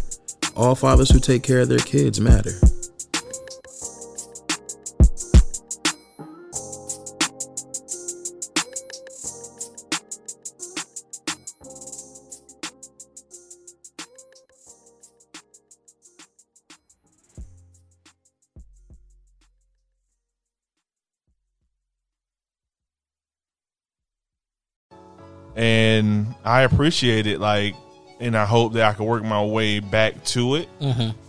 [0.56, 2.52] all fathers who take care of their kids matter.
[25.58, 27.40] And I appreciate it.
[27.40, 27.74] Like,
[28.20, 30.68] and I hope that I can work my way back to it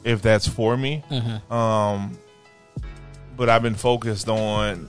[0.04, 1.04] if that's for me.
[1.50, 2.18] Um,
[3.36, 4.88] but I've been focused on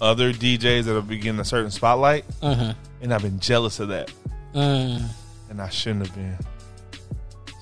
[0.00, 2.74] other DJs that have been getting a certain spotlight, and
[3.12, 4.12] I've been jealous of that,
[4.54, 5.04] Mm.
[5.50, 6.36] and I shouldn't have been.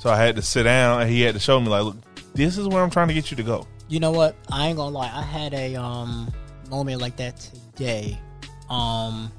[0.01, 1.97] So I had to sit down, and he had to show me like, look,
[2.35, 3.67] this is where I'm trying to get you to go.
[3.89, 4.35] You know what?
[4.53, 5.11] I ain't gonna lie.
[5.13, 6.33] I had a um
[6.71, 7.39] moment like that
[7.75, 8.19] today.
[8.69, 9.31] Um,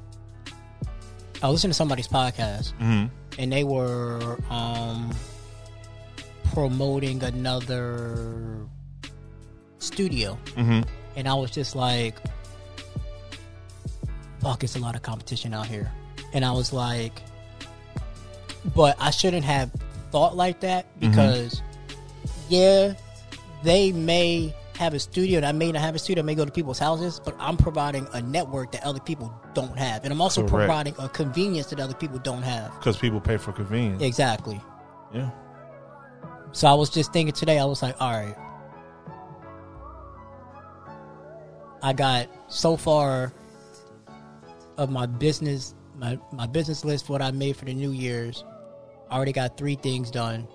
[1.42, 3.10] I listened to somebody's podcast, Mhm.
[3.38, 5.12] and they were um
[6.54, 8.58] promoting another
[9.80, 10.82] studio, Mm-hmm.
[11.16, 12.16] and I was just like,
[14.40, 15.92] "Fuck, it's a lot of competition out here,"
[16.34, 17.22] and I was like,
[18.76, 19.72] "But I shouldn't have
[20.12, 21.62] thought like that because,
[22.50, 22.94] yeah,
[23.64, 26.22] they may." Have a studio, and I may not have a studio.
[26.22, 29.78] I may go to people's houses, but I'm providing a network that other people don't
[29.78, 30.52] have, and I'm also Correct.
[30.52, 32.72] providing a convenience that other people don't have.
[32.78, 34.04] Because people pay for convenience.
[34.04, 34.62] Exactly.
[35.14, 35.32] Yeah.
[36.52, 38.36] So I was just thinking today, I was like, all right.
[41.82, 43.34] I got so far
[44.78, 48.44] of my business my, my business list what I made for the New Year's.
[49.10, 50.48] I already got three things done.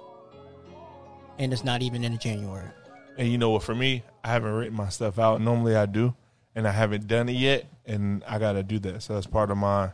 [1.39, 2.69] And it's not even in January.
[3.19, 3.63] And you know what?
[3.63, 5.41] For me, I haven't written my stuff out.
[5.41, 6.15] Normally I do,
[6.55, 9.03] and I haven't done it yet, and I got to do that.
[9.03, 9.91] So that's part of my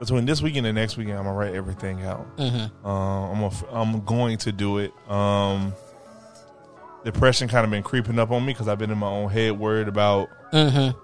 [0.00, 1.18] between this weekend and next weekend.
[1.18, 2.36] I'm gonna write everything out.
[2.36, 2.84] Mm-hmm.
[2.86, 4.92] Uh, I'm a, I'm going to do it.
[5.08, 5.72] Um,
[7.04, 9.58] depression kind of been creeping up on me because I've been in my own head,
[9.58, 10.98] worried about Mm-hmm.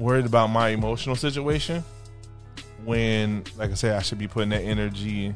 [0.00, 1.82] worried about my emotional situation.
[2.84, 5.34] When, like I said, I should be putting that energy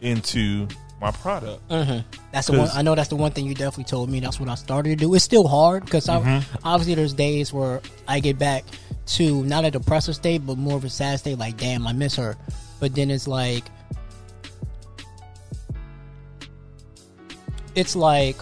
[0.00, 0.68] into
[1.00, 1.66] my product.
[1.68, 2.06] Mm-hmm.
[2.32, 2.68] That's the one.
[2.74, 4.20] I know that's the one thing you definitely told me.
[4.20, 5.14] That's what I started to do.
[5.14, 6.56] It's still hard because Mm-hmm.
[6.64, 8.64] obviously there's days where I get back
[9.06, 11.38] to not a depressive state, but more of a sad state.
[11.38, 12.36] Like, damn, I miss her.
[12.80, 13.64] But then it's like,
[17.74, 18.36] it's like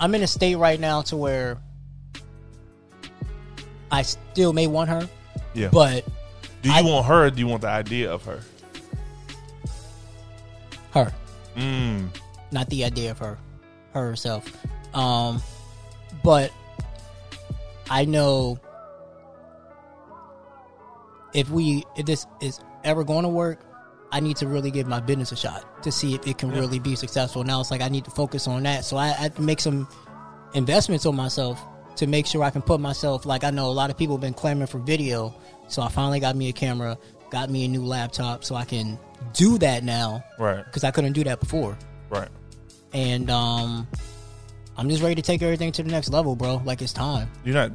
[0.00, 1.58] I'm in a state right now to where
[3.90, 5.08] I still may want her,
[5.54, 5.68] Yeah.
[5.72, 6.04] but
[6.62, 7.26] do you I- want her?
[7.26, 8.40] or Do you want the idea of her?
[10.92, 11.12] Her.
[11.56, 12.08] Mm.
[12.50, 13.38] not the idea of her,
[13.92, 14.50] her herself.
[14.94, 15.42] Um,
[16.22, 16.52] but
[17.90, 18.58] I know
[21.34, 23.60] if we if this is ever going to work,
[24.10, 26.78] I need to really give my business a shot to see if it can really
[26.78, 27.44] be successful.
[27.44, 29.60] Now it's like I need to focus on that, so I, I have to make
[29.60, 29.88] some
[30.54, 31.62] investments on myself
[31.96, 33.26] to make sure I can put myself.
[33.26, 35.34] Like I know a lot of people have been clamoring for video,
[35.68, 36.98] so I finally got me a camera,
[37.30, 38.98] got me a new laptop, so I can
[39.32, 40.64] do that now Right.
[40.64, 41.76] because I couldn't do that before
[42.10, 42.28] Right.
[42.92, 43.86] and um
[44.76, 46.62] I'm just ready to take everything to the next level, bro.
[46.64, 47.30] Like it's time.
[47.44, 47.72] You're not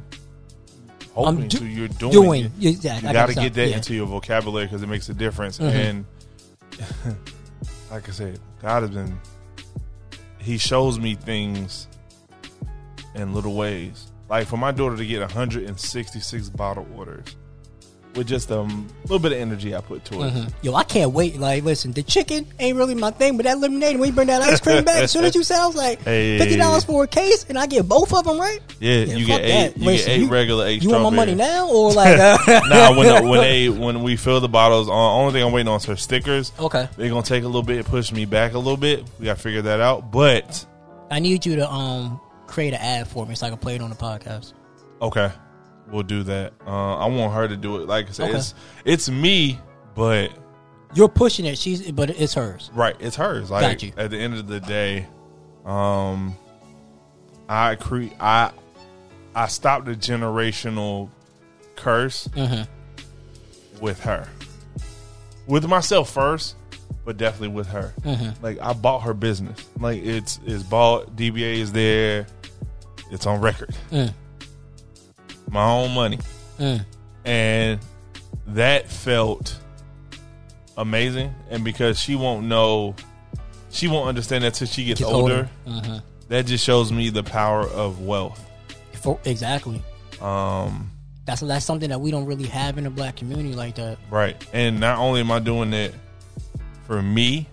[1.14, 1.64] hoping do- to.
[1.66, 2.12] You're doing.
[2.12, 2.52] Doing, it.
[2.58, 3.68] Yeah, You got to get that.
[3.68, 3.76] Yeah.
[3.76, 5.58] into your vocabulary because it makes a difference.
[5.58, 5.70] Mhm.
[5.72, 6.04] And
[7.90, 9.16] like I said, God has been.
[10.38, 11.86] He shows me things
[13.14, 14.10] in little ways.
[14.28, 17.36] Like for my daughter to get 166 bottle orders
[18.18, 20.38] with just a um, little bit of energy I put towards it.
[20.42, 20.52] Mhm.
[20.62, 21.38] Yo, I can't wait.
[21.38, 24.42] Like, listen, the chicken ain't really my thing, but that lemonade, when you bring that
[24.42, 26.36] ice cream back, as soon as you said, I was like, Hey.
[26.38, 28.60] fifty dollars for a case, and I get both of them, right?
[28.80, 29.76] Yeah, you fuck get eight.
[29.78, 31.34] You get eight regular, eight You want my strawberry.
[31.36, 32.18] money now, or like?
[32.18, 32.36] Uh,
[32.68, 35.76] nah, when when they when we fill the bottles, uh, only thing I'm waiting on
[35.76, 36.52] is her stickers.
[36.58, 39.04] okay, They're gonna take a little bit, push me back a little bit.
[39.18, 40.10] We gotta figure that out.
[40.10, 40.66] But
[41.10, 43.82] I need you to um create an ad for me so I can play it
[43.82, 44.52] on the podcast.
[45.00, 45.30] okay,
[45.90, 46.52] we'll do that.
[46.66, 47.88] Uh, I want her to do it.
[47.88, 48.38] Like I said, Okay.
[48.38, 49.58] it's it's me,
[49.94, 50.30] but
[50.94, 52.70] You're pushing it, she's, but it's hers.
[52.74, 53.50] right, it's hers.
[53.50, 53.92] Like Got you.
[53.96, 55.06] at the end of the day,
[55.64, 56.36] um,
[57.48, 58.50] I cre- I
[59.34, 61.10] I stopped the generational
[61.76, 62.62] curse Mm-hmm.
[63.84, 64.28] with her,
[65.46, 66.56] with myself first,
[67.04, 67.92] but definitely with her.
[68.02, 68.42] Mm-hmm.
[68.44, 69.64] Like I bought her business.
[69.78, 71.16] Like it's it's bought.
[71.16, 72.26] DBA is there.
[73.10, 73.74] It's on record.
[73.90, 74.12] Mm.
[75.50, 76.18] My own money,
[76.58, 76.84] Mm.
[77.24, 77.80] and
[78.48, 79.56] that felt
[80.76, 81.34] amazing.
[81.50, 82.94] And because she won't know,
[83.70, 85.48] she won't understand that till she gets Gets older.
[85.66, 86.02] Mhm.
[86.28, 88.44] that just shows me the power of wealth.
[88.94, 89.82] For, exactly.
[90.20, 90.90] Um,
[91.24, 93.98] That's that's something that we don't really have in the black community like that.
[94.10, 94.36] right.
[94.52, 95.94] And not only am I doing it
[96.86, 97.46] for me,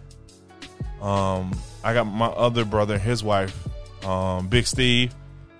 [1.01, 1.51] um,
[1.83, 3.55] I got my other brother, his wife,
[4.05, 5.13] um, Big Steve,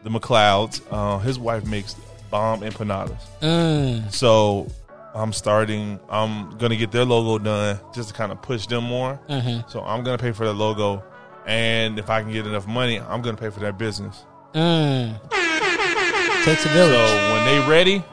[0.03, 0.81] the McLeods.
[0.89, 1.95] Uh, his wife makes
[2.35, 3.21] bomb empanadas.
[3.41, 4.11] Mm.
[4.11, 4.67] So
[5.13, 5.99] I'm starting.
[6.09, 9.17] I'm gonna get their logo done just to kind of push them more.
[9.29, 9.69] Mhm.
[9.69, 11.01] So I'm gonna pay for their logo,
[11.47, 14.25] and if I can get enough money, I'm gonna pay for their business.
[14.53, 15.15] Mm.
[16.43, 18.03] Takes a So when they ready,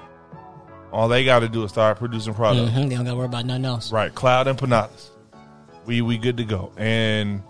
[0.93, 2.73] all they got to do is start producing product.
[2.73, 3.93] Mhm, They don't got to worry about nothing else.
[3.93, 5.11] Right, Cloud empanadas.
[5.85, 7.43] We we good to go, and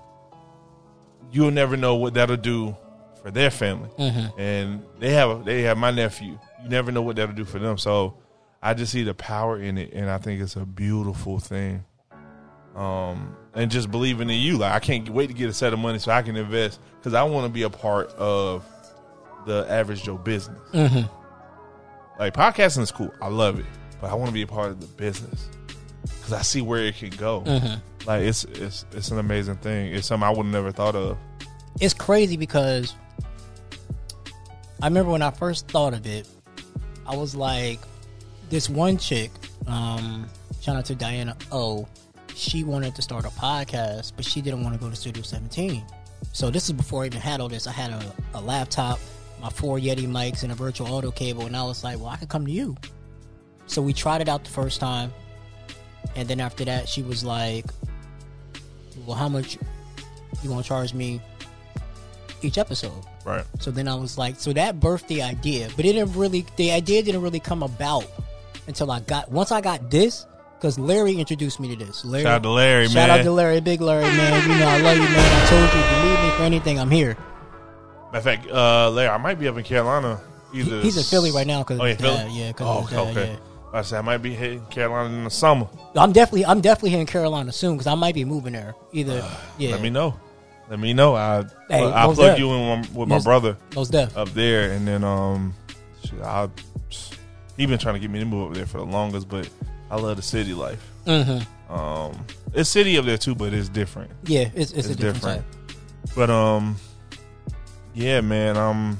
[1.30, 2.74] you'll never know what that'll do
[3.22, 3.90] for their family.
[3.98, 4.32] Mhm.
[4.38, 6.36] And they have they have my nephew.
[6.62, 7.78] You never know what that'll do for them.
[7.78, 8.14] So
[8.62, 11.84] I just see the power in it, and I think it's a beautiful thing.
[12.76, 14.56] Um, and just believing in you.
[14.58, 17.12] Like I can't wait to get a set of money so I can invest because
[17.14, 18.64] I want to be a part of
[19.46, 20.58] the average Joe business.
[20.72, 21.10] Mhm.
[22.18, 23.10] Like podcasting is cool.
[23.20, 23.66] I love it,
[24.00, 25.48] but I want to be a part of the business
[26.02, 27.42] because I see where it can go.
[27.42, 27.80] Mhm.
[28.06, 29.92] Like it's it's it's an amazing thing.
[29.92, 31.18] It's something I would have never thought of.
[31.80, 32.94] It's crazy because
[34.80, 36.26] I remember when I first thought of it,
[37.06, 37.80] I was like,
[38.50, 39.30] this one chick,
[39.66, 40.28] um,
[40.60, 41.88] shout out to Diana O,
[42.34, 45.84] she wanted to start a podcast, but she didn't want to go to Studio 17.
[46.32, 47.66] So this is before I even had all this.
[47.66, 48.98] I had a, a laptop,
[49.40, 52.16] my four Yeti mics, and a virtual audio cable, and I was like, well, I
[52.16, 52.76] could come to you.
[53.66, 55.12] So we tried it out the first time,
[56.16, 57.66] and then after that, she was like,
[59.06, 59.58] well, how much
[60.42, 61.20] you gonna charge me
[62.44, 62.92] each episode?
[63.24, 63.44] Right.
[63.60, 66.72] So then I was like, so that birthed the idea, but it didn't really, the
[66.72, 68.06] idea didn't really come about
[68.66, 70.26] until I got, once I got this,
[70.56, 72.04] because Larry introduced me to this.
[72.04, 73.08] Larry, Shout out to Larry, shout man.
[73.08, 74.48] Shout out to Larry, big Larry, man.
[74.48, 75.42] You know, I love you, man.
[75.42, 77.16] I told you, if you need me for anything, I'm here.
[78.12, 80.20] Matter of fact, uh, Larry, I might be up in Carolina.
[80.54, 82.30] Either He's in Philly right now because Oh, yeah, Philly.
[82.32, 83.30] yeah, Oh, okay, dad, okay.
[83.32, 83.38] yeah.
[83.78, 85.66] I said I might be hitting Carolina in the summer.
[85.96, 88.74] I'm definitely, I'm definitely here in Carolina soon because I might be moving there.
[88.92, 89.26] Either,
[89.58, 90.14] yeah, Let me know.
[90.68, 91.14] Let me know.
[91.14, 92.38] I Hey, I plug def.
[92.38, 94.16] you in with my, my brother most def.
[94.16, 95.54] up there, and then um,
[96.04, 96.48] shit, I
[97.56, 99.48] he been trying to get me to move up there for the longest, but
[99.90, 100.82] I love the city life.
[101.06, 101.72] Mm-hmm.
[101.72, 104.10] Um, it's city up there too, but it's different.
[104.24, 105.44] Yeah, it's, it's, a different, type.
[106.14, 106.76] But um,
[107.94, 108.56] yeah, man.
[108.56, 108.98] Um,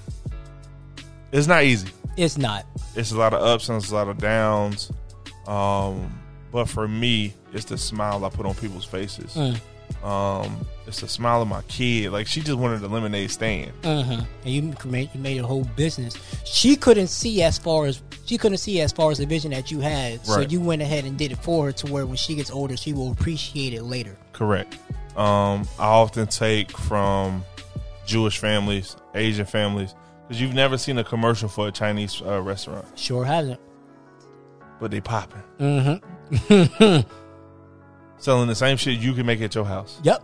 [1.32, 1.88] it's not easy.
[2.16, 2.66] It's not.
[2.94, 4.92] It's a lot of ups and it's a lot of downs.
[5.46, 6.20] Um,
[6.50, 9.34] but for me, it's the smile I put on people's faces.
[9.34, 9.58] Mm.
[10.02, 12.10] Um, it's the smile of my kid.
[12.12, 13.72] Like she just wanted a lemonade stand.
[13.82, 14.12] Mm-hmm.
[14.44, 16.14] And you made you made a whole business.
[16.44, 19.70] She couldn't see as far as she couldn't see as far as the vision that
[19.70, 20.24] you had.
[20.26, 22.76] So you went ahead and did it for her to where when she gets older,
[22.76, 24.16] she will appreciate it later.
[24.32, 24.76] Correct.
[25.16, 27.44] Um, I often take from
[28.06, 29.94] Jewish families, Asian families,
[30.26, 33.60] because you've never seen a commercial for a Chinese uh, restaurant, Sure hasn't.
[34.80, 37.00] but they popping, Mm-hmm.
[38.22, 40.00] selling the same shit you can make at your house.
[40.04, 40.22] Yep.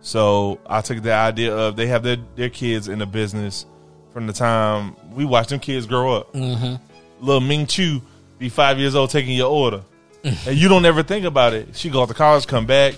[0.00, 3.66] So I took the idea of they have their their kids in the business
[4.12, 6.32] from the time we watched them kids grow up.
[6.32, 6.76] Mm-hmm.
[7.24, 8.02] Little Ming Chu
[8.38, 9.82] be five years old taking your order,
[10.24, 11.76] and you don't ever think about it.
[11.76, 12.94] She go to college, come back,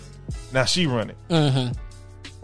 [0.53, 1.17] now she running.
[1.29, 1.73] Mm-hmm.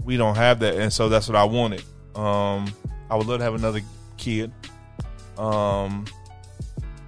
[0.04, 1.84] We don't have that, and so that's what I wanted.
[2.16, 2.66] Um,
[3.08, 3.80] I would love to have another
[4.16, 4.52] kid,
[5.38, 6.04] um,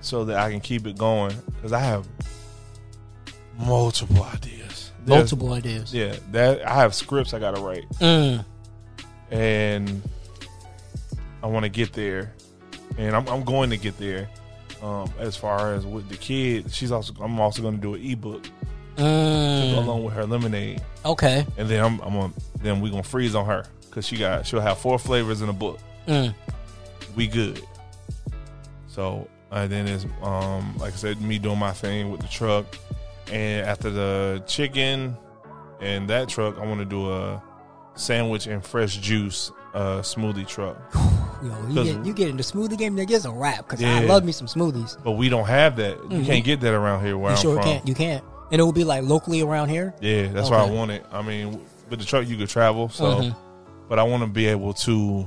[0.01, 2.07] so that I can keep it going because I have
[3.59, 4.60] multiple ideas.
[5.07, 5.93] Multiple ideas.
[5.95, 8.45] yeah, that I have scripts I gotta write, Mm.
[9.31, 10.03] and
[11.43, 12.33] I want to get there,
[12.99, 14.29] and I'm, I'm going to get there.
[14.83, 18.03] Um, as far as with the kid, she's also I'm also going to do an
[18.05, 18.51] ebook to
[18.97, 19.77] go Mm.
[19.85, 21.47] along with her lemonade, Okay.
[21.57, 22.33] and then I'm, I'm gonna,
[22.63, 25.53] then we gonna freeze on her because she got she'll have four flavors in a
[25.55, 25.79] book.
[26.07, 26.35] Mm.
[27.17, 27.63] We good.
[28.89, 32.67] So and then it's um like I said, me doing my thing with the truck,
[33.31, 35.17] and after the chicken
[35.81, 37.43] and that truck, I want to do a
[37.95, 40.77] sandwich and fresh juice uh, smoothie truck.
[41.43, 43.97] Yo, you get, you get in the smoothie game, nigga, it's a wrap because Yeah.
[44.01, 45.03] I love me some smoothies.
[45.03, 45.97] But we don't have that.
[46.11, 47.47] You can't get that around here where Mm-hmm.
[47.47, 47.73] You I'm sure from.
[47.73, 47.89] can't.
[47.89, 48.25] You can't.
[48.53, 49.95] And it will be like locally around here.
[50.01, 51.07] Yeah, that's why I want it.
[51.13, 53.37] I mean, with the truck you could travel, so Mhm.
[53.89, 55.27] but I want to be able to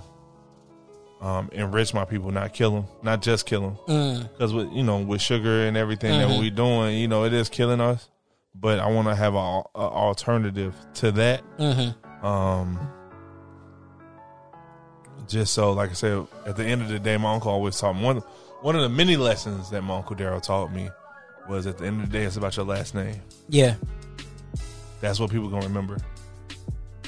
[1.24, 3.78] um, enrich my people, not kill them, not just kill them.
[3.88, 4.32] Mm.
[4.34, 6.40] Because with you know with sugar and everything that Mhm.
[6.40, 8.10] we doing, you know, it is killing us.
[8.54, 11.42] But I want to have a, a alternative to that.
[11.58, 12.26] Mm-hmm.
[12.26, 12.78] Um,
[15.28, 17.94] just so, like I said, at the end of the day, my uncle always taught
[17.96, 18.22] me one.
[18.62, 20.90] One of the many lessons that my uncle Daryl taught me
[21.50, 23.22] was at the end of the day, it's about your last name.
[23.50, 23.76] Yeah.
[25.02, 25.98] That's what people gonna remember.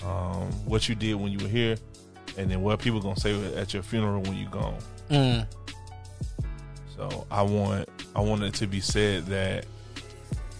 [0.04, 1.78] Um, what you did when you were here,
[2.38, 4.78] and then what people gonna say at your funeral when you gone.
[5.10, 5.48] Mm.
[6.96, 9.66] So I want I want it to be said that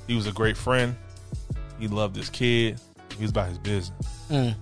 [0.08, 0.96] he was a great friend.
[1.80, 2.80] He loved his kid.
[3.18, 3.92] He was about his business.
[4.30, 4.56] Mm.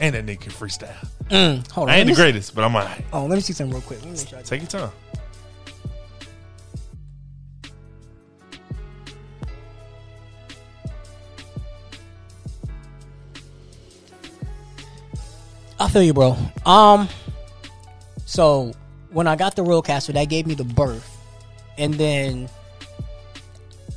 [0.00, 1.08] And that nigga can freestyle.
[1.30, 1.70] Mm.
[1.70, 1.94] Hold on.
[1.94, 3.04] I ain't the see- greatest, but I'm alright.
[3.12, 4.00] Oh, let me see something real quick.
[4.04, 4.90] Let me make Take your time.
[15.84, 16.34] I feel you, bro.
[16.64, 17.08] Um,
[18.24, 18.72] so
[19.10, 21.06] when I got the Rodecaster, that gave me the birth,
[21.76, 22.48] and then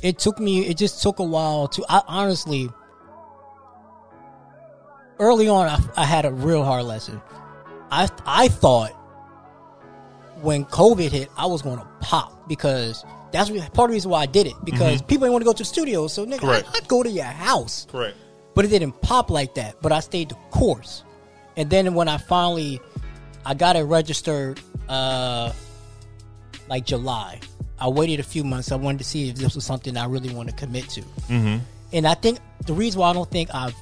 [0.02, 0.66] it took me.
[0.66, 1.84] It just took a while to.
[1.88, 2.68] I honestly,
[5.18, 7.22] early on, I, I had a real hard lesson.
[7.90, 8.90] I I thought
[10.42, 14.20] when COVID hit, I was going to pop because that's part of the reason why
[14.20, 16.06] I did it because people didn't want to go to the studio.
[16.06, 16.68] So nigga, Correct.
[16.68, 18.14] I, I'd go to your house Correct.
[18.54, 19.80] but it didn't pop like that.
[19.80, 21.02] But I stayed the course,
[21.58, 22.80] and then when I finally,
[23.44, 25.52] I got it registered, uh,
[26.68, 27.40] like July.
[27.80, 28.70] I waited a few months.
[28.70, 31.00] I wanted to see if this was something I really want to commit to.
[31.00, 31.58] Mm-hmm.
[31.92, 33.74] And I think the reason why I don't think I've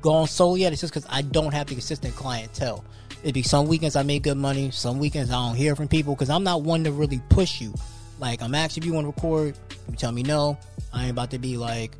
[0.00, 2.82] gone solo yet is just because I don't have the consistent clientele.
[3.22, 6.14] It'd be some weekends I make good money, some weekends I don't hear from people
[6.14, 7.74] because I'm not one to really push you.
[8.18, 9.58] Like I'm actually, if you want to record,
[9.90, 10.56] you tell me no.
[10.90, 11.92] I ain't about to be like,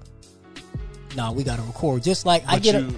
[1.14, 2.02] nah, we got to record.
[2.02, 2.96] Just like I But get, a, you,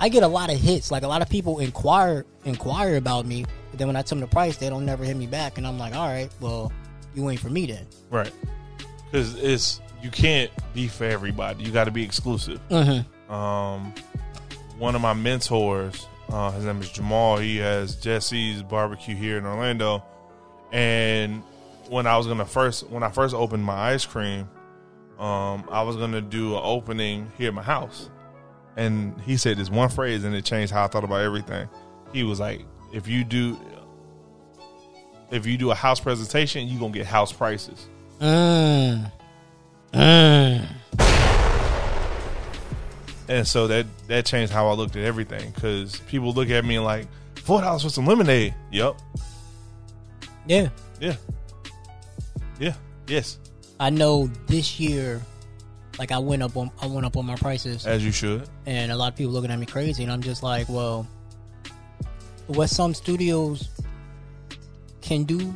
[0.00, 0.90] I get a lot of hits.
[0.90, 4.20] Like a lot of people inquire inquire about me, but then when I tell them
[4.20, 6.72] the price, they don't never hit me back, and I'm like, all right, well,
[7.14, 7.86] you ain't for me then.
[8.10, 8.32] right?
[9.10, 11.64] Because it's you can't be for everybody.
[11.64, 12.60] You got to be exclusive.
[12.68, 13.32] Mm-hmm.
[13.32, 13.92] Um,
[14.78, 17.38] one of my mentors, uh, his name is Jamal.
[17.38, 20.04] He has Jesse's Barbecue here in Orlando,
[20.72, 21.42] and
[21.88, 24.48] when I was gonna first, when I first opened my ice cream,
[25.18, 28.10] um, I was gonna do an opening here at my house,
[28.78, 31.68] and he said this one phrase, and it changed how I thought about everything.
[32.12, 33.58] He was like, "If you do,
[35.30, 37.86] if you do a house presentation, you gonna get house prices."
[38.20, 39.10] Mm.
[39.92, 40.68] Mm.
[43.28, 46.76] And so that that changed how I looked at everything because people look at me
[46.76, 48.54] and like four dollars for some lemonade.
[48.70, 48.96] Yep.
[50.46, 50.68] Yeah.
[51.00, 51.16] Yeah.
[52.60, 52.74] Yeah.
[53.08, 53.38] Yes.
[53.80, 55.20] I know this year,
[55.98, 58.48] like I went up on I went up on my prices, As you should.
[58.66, 61.06] and a lot of people looking at me crazy, and I'm just like, well,
[62.46, 63.68] what some studios
[65.00, 65.54] can do,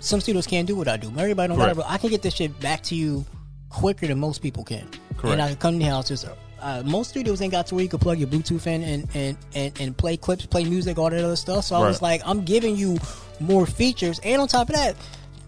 [0.00, 1.08] some studios can't do what I do.
[1.16, 1.90] Everybody don't gotta.
[1.90, 3.24] I can get this shit back to you
[3.68, 4.88] quicker than most people can.
[5.16, 5.32] Correct.
[5.32, 6.08] And I can come to your house.
[6.08, 6.26] Just,
[6.60, 9.36] uh, most studios ain't got to where you can plug your Bluetooth in and, and,
[9.54, 11.64] and, and play clips, play music, all that other stuff.
[11.64, 12.98] So I was like, I'm giving you
[13.38, 14.96] more features, and on top of that.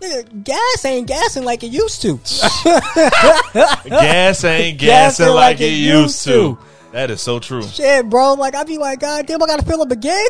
[0.02, 2.16] Nigga, Gas ain't gassing like it used to.
[3.88, 6.58] Gas ain't gassing like, it used to.
[6.92, 7.62] That is so true.
[7.62, 8.34] Shit, bro.
[8.34, 10.28] Like I be like, God damn, I gotta fill up again.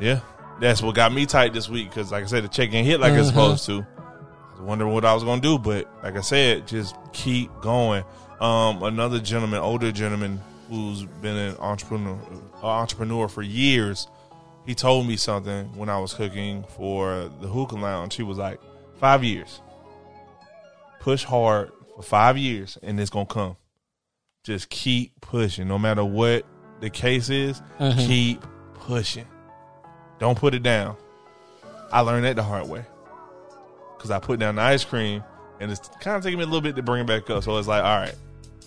[0.00, 0.20] Yeah.
[0.60, 3.00] That's what got me tight this week because, like I said, the check ain't hit
[3.00, 3.84] like it's supposed to.
[3.98, 7.50] I was wondering what I was going to do, but like I said, just keep
[7.60, 8.04] going.
[8.40, 12.18] Um, another gentleman, older gentleman who's been an entrepreneur,
[12.62, 14.06] uh, entrepreneur for years,
[14.66, 18.14] he told me something when I was cooking for the hookah lounge.
[18.14, 18.60] He was like,
[18.96, 19.60] five years.
[21.00, 23.56] Push hard for five years and it's to come.
[24.42, 25.68] Just keep pushing.
[25.68, 26.46] No matter what
[26.80, 27.98] the case is, mm-hmm.
[27.98, 28.44] keep
[28.74, 29.26] pushing.
[30.18, 30.96] Don't put it down.
[31.92, 32.84] I learned that the hard way.
[33.96, 35.22] Because I put down the ice cream
[35.60, 37.44] and it's kind of taking me a little bit to bring it back up.
[37.44, 38.14] So it's like, all right,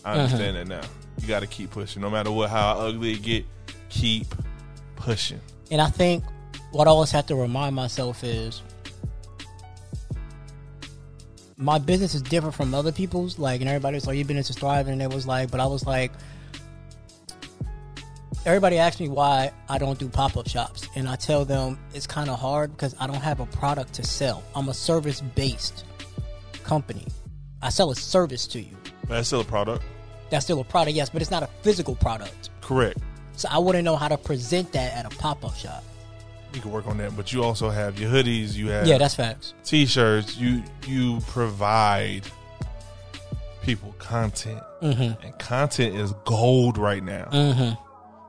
[0.05, 0.19] I mm-hmm.
[0.19, 0.87] understand that now.
[1.19, 2.01] You got to keep pushing.
[2.01, 3.45] No matter what, how ugly it get,
[3.89, 4.27] keep
[4.95, 5.41] pushing.
[5.72, 6.24] And I think
[6.72, 8.61] what I always have to remind myself is
[11.57, 13.39] my business is different from other people's.
[13.39, 14.93] Like, and everybody was like, your business is thriving.
[14.93, 16.11] And it was like, but I was like,
[18.45, 20.88] everybody asks me why I don't do pop up shops.
[20.95, 24.03] And I tell them it's kind of hard because I don't have a product to
[24.03, 24.43] sell.
[24.55, 25.84] I'm a service based
[26.63, 27.07] company.
[27.61, 28.78] I sell a service to you.
[29.07, 29.84] That's still a product.
[30.30, 32.49] That's still a product, yes, but it's not a physical product.
[32.61, 32.99] Correct.
[33.38, 35.83] So I wouldn't know how to present that at a pop up shop.
[36.53, 37.15] You can work on that.
[37.15, 38.55] But you also have your hoodies.
[38.55, 39.53] You have Yeah, that's facts.
[39.63, 40.38] t-shirts.
[40.38, 42.23] You you provide
[43.61, 44.61] people content.
[44.81, 45.25] Mm-hmm.
[45.25, 47.25] And content is gold right now.
[47.31, 47.81] Mm-hmm.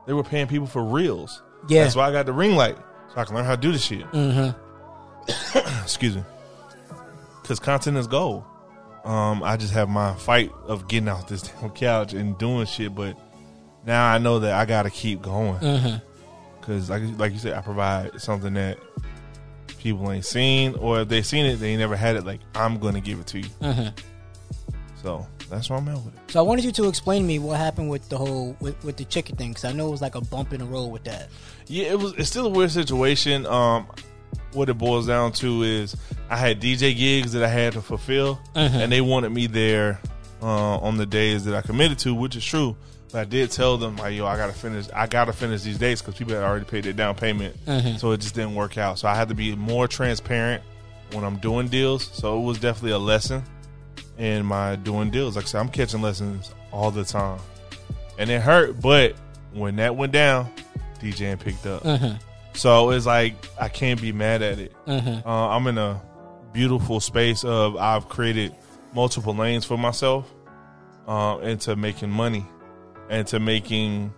[0.05, 1.41] They were paying people for reels.
[1.67, 1.83] Yeah.
[1.83, 2.77] That's why I got the ring light.
[3.13, 4.05] So I can learn how to do this shit.
[4.11, 5.77] Mm-hmm.
[5.83, 6.23] Excuse me.
[7.41, 8.43] Because content is gold.
[9.05, 12.93] Um, I just have my fight of getting off this damn couch and doing shit,
[12.93, 13.17] but
[13.85, 15.59] now I know that I got to keep going.
[15.59, 15.97] Mm-hmm.
[16.59, 18.77] Because, like, like you said, I provide something that
[19.79, 22.25] people ain't seen, or if they seen it, they ain't never had it.
[22.25, 23.49] Like, I'm going to give it to you.
[23.61, 23.97] Mm-hmm.
[25.01, 26.31] So, that's where I'm at with it.
[26.31, 28.97] So I wanted you to explain to me what happened with the whole with, with
[28.97, 31.03] the chicken thing because I know it was like a bump in the road with
[31.05, 31.29] that.
[31.67, 32.13] Yeah, it was.
[32.13, 33.45] It's still a weird situation.
[33.45, 33.87] Um,
[34.53, 35.95] what it boils down to is
[36.29, 39.99] I had DJ gigs that I had to fulfill, and they wanted me there
[40.41, 42.75] uh, on the days that I committed to, which is true.
[43.11, 44.87] But I did tell them like, yo, I gotta finish.
[44.93, 47.55] I gotta finish these dates because people had already paid their down payment,
[47.99, 48.99] so it just didn't work out.
[48.99, 50.63] So I had to be more transparent
[51.13, 52.07] when I'm doing deals.
[52.13, 53.43] So it was definitely a lesson
[54.17, 55.35] in my doing deals.
[55.35, 57.39] Like I said, I'm catching lessons all the time,
[58.19, 58.79] and it hurt.
[58.79, 59.15] But
[59.53, 60.51] when that went down,
[61.01, 61.83] DJing picked up.
[62.53, 64.71] So it's like I can't be mad at it.
[65.25, 65.99] Uh, I'm in a
[66.53, 68.53] beautiful space of I've created
[68.93, 70.31] multiple lanes for myself
[71.07, 72.45] uh, into making money
[73.09, 74.13] and to making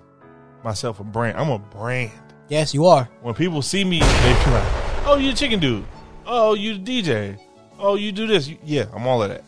[0.63, 1.37] myself a brand.
[1.37, 2.11] I'm a brand.
[2.49, 3.05] Yes, you are.
[3.21, 4.05] When people see me, they
[4.45, 5.85] be like, "Oh, you the chicken dude.
[6.25, 7.37] Oh, you the DJ.
[7.79, 8.47] Oh, you do this.
[8.47, 9.43] You- yeah, I'm all of that."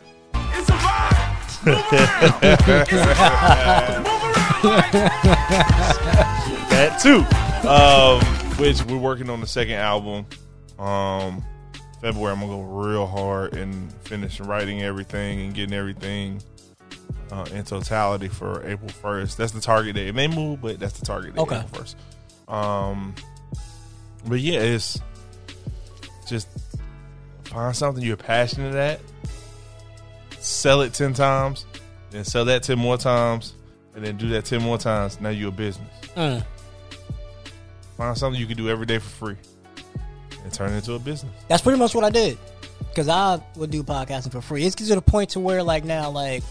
[0.55, 1.65] It's a vibe.
[1.65, 2.43] Move around.
[2.43, 4.03] Move around
[6.69, 7.23] that too.
[7.67, 8.21] Um,
[8.57, 10.25] which we're working on the second album.
[10.79, 11.43] Um,
[12.01, 16.41] February, I'm gonna go real hard and finish writing everything and getting everything
[17.33, 19.37] uh, in totality for April 1st.
[19.37, 20.07] That's the target date.
[20.07, 21.41] It may move, but that's the target date.
[21.41, 21.57] Okay.
[21.59, 22.53] April 1st.
[22.53, 23.15] Um,
[24.27, 25.01] but yeah, it's
[26.27, 26.47] just
[27.45, 28.99] find something you're passionate at,
[30.39, 31.65] sell it ten times,
[32.11, 33.55] then sell that ten more times,
[33.95, 35.19] and then do that ten more times.
[35.19, 35.89] Now you're a business.
[36.15, 36.45] Mm.
[37.97, 39.35] Find something you can do every day for free
[40.43, 41.33] and turn it into a business.
[41.47, 42.37] That's pretty much what I did.
[42.89, 44.65] Because I would do podcasting for free.
[44.65, 46.43] It's to the point to where, like, now, like,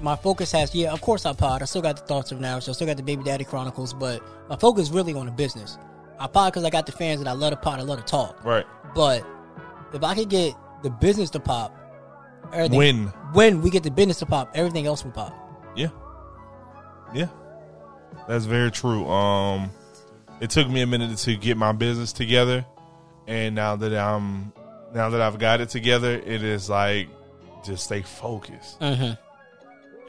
[0.00, 1.62] my focus has, yeah, of course I pod.
[1.62, 3.92] I still got the Thoughts of Now, so I still got the Baby Daddy Chronicles,
[3.92, 5.78] but my focus is really on the business.
[6.18, 8.04] I pod because I got the fans and I love to pod, I love to
[8.04, 8.44] talk.
[8.44, 8.66] Right.
[8.94, 9.26] But
[9.92, 11.74] if I could get the business to pop,
[12.52, 12.78] everything.
[12.78, 13.06] When?
[13.32, 15.34] When we get the business to pop, everything else will pop.
[15.76, 15.88] Yeah.
[17.14, 17.28] Yeah.
[18.28, 19.08] That's very true.
[19.08, 19.70] Um
[20.40, 22.64] it took me a minute to get my business together
[23.26, 24.52] and now that I'm
[24.94, 27.08] now that I've got it together, it is like
[27.64, 29.12] just stay focused Mm-hmm.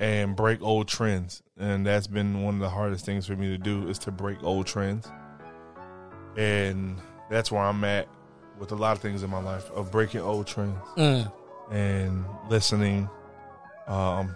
[0.02, 1.42] And break old trends.
[1.58, 4.44] And that's been one of the hardest things for me to do is to break
[4.44, 5.08] old trends.
[6.38, 6.98] And
[7.30, 8.08] that's where I'm at
[8.58, 11.32] with a lot of things in my life of breaking old trends Mm.
[11.72, 13.10] and listening.
[13.88, 14.36] Um,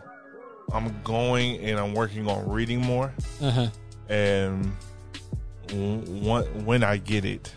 [0.73, 3.13] I'm going and I'm working on reading more.
[3.39, 4.11] Mm-hmm.
[4.11, 4.75] And
[6.65, 7.51] when I get it,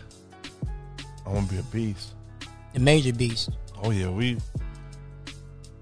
[1.25, 2.13] I'm gonna be a beast.
[2.73, 3.49] The major beast.
[3.83, 4.37] Oh yeah, we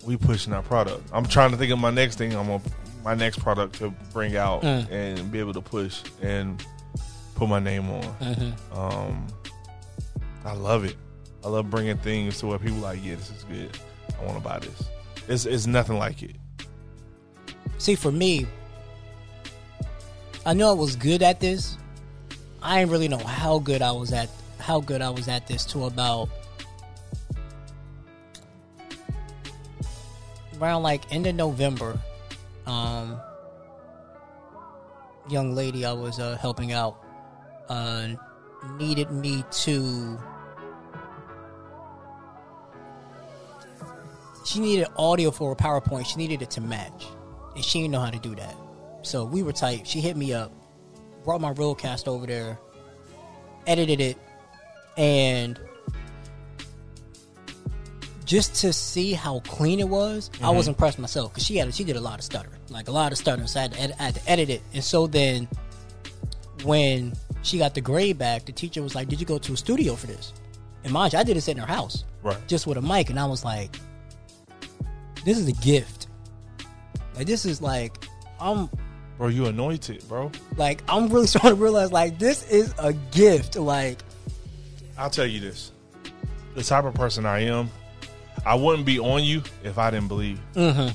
[0.08, 1.08] we pushing our product.
[1.14, 2.34] I'm trying to think of my next thing.
[2.34, 2.62] I'm gonna
[3.03, 4.91] my next product to bring out Mm.
[4.91, 6.66] and be able to push and
[7.36, 8.01] put my name on.
[8.01, 8.78] Mm-hmm.
[8.78, 9.28] Um,
[10.43, 10.95] I love it.
[11.45, 13.78] I love bringing things to where people like, yeah, this is good.
[14.20, 14.84] I want to buy this.
[15.28, 16.36] It's it's nothing like it.
[17.78, 18.47] See, for me,
[20.45, 21.78] I know I was good at this.
[22.64, 24.30] I didn't really know how good I was at
[24.60, 26.30] how good I was at this till about
[30.60, 31.99] around like end of November.
[32.66, 33.20] Um,
[35.30, 37.03] young lady I was uh, helping out
[37.70, 38.08] uh,
[38.78, 40.20] needed me to.
[44.45, 46.05] She needed audio for a PowerPoint.
[46.05, 47.05] She needed it to match,
[47.55, 48.55] and she didn't know how to do that.
[49.01, 49.86] So we were tight.
[49.86, 50.51] She hit me up,
[51.24, 52.58] brought my Roadcast over there,
[53.66, 54.18] edited it,
[54.95, 55.60] and
[58.28, 60.71] just to see how clean it was, I was mm-hmm.
[60.71, 63.17] impressed myself because she had she did a lot of stuttering, like a lot of
[63.17, 63.47] stuttering.
[63.47, 65.47] So I had, to edit, I had to edit it, and so then
[66.63, 69.57] when she got the grade back, the teacher was like, "Did you go to a
[69.57, 70.34] studio for this?"
[70.84, 72.38] And mind you, I did this in her house, Right.
[72.47, 73.80] just with a mic, and I was like,
[75.23, 76.07] "This is a gift.
[77.15, 78.05] Like this is like
[78.39, 78.69] I'm
[79.17, 80.32] Bro, you anointed, bro.
[80.57, 83.55] like I'm really starting to realize like this is a gift.
[83.55, 83.99] Like
[84.97, 85.71] I'll tell you this.
[86.55, 87.69] The type of person I am,
[88.45, 90.39] I wouldn't be on you if I didn't believe.
[90.53, 90.93] Mhm.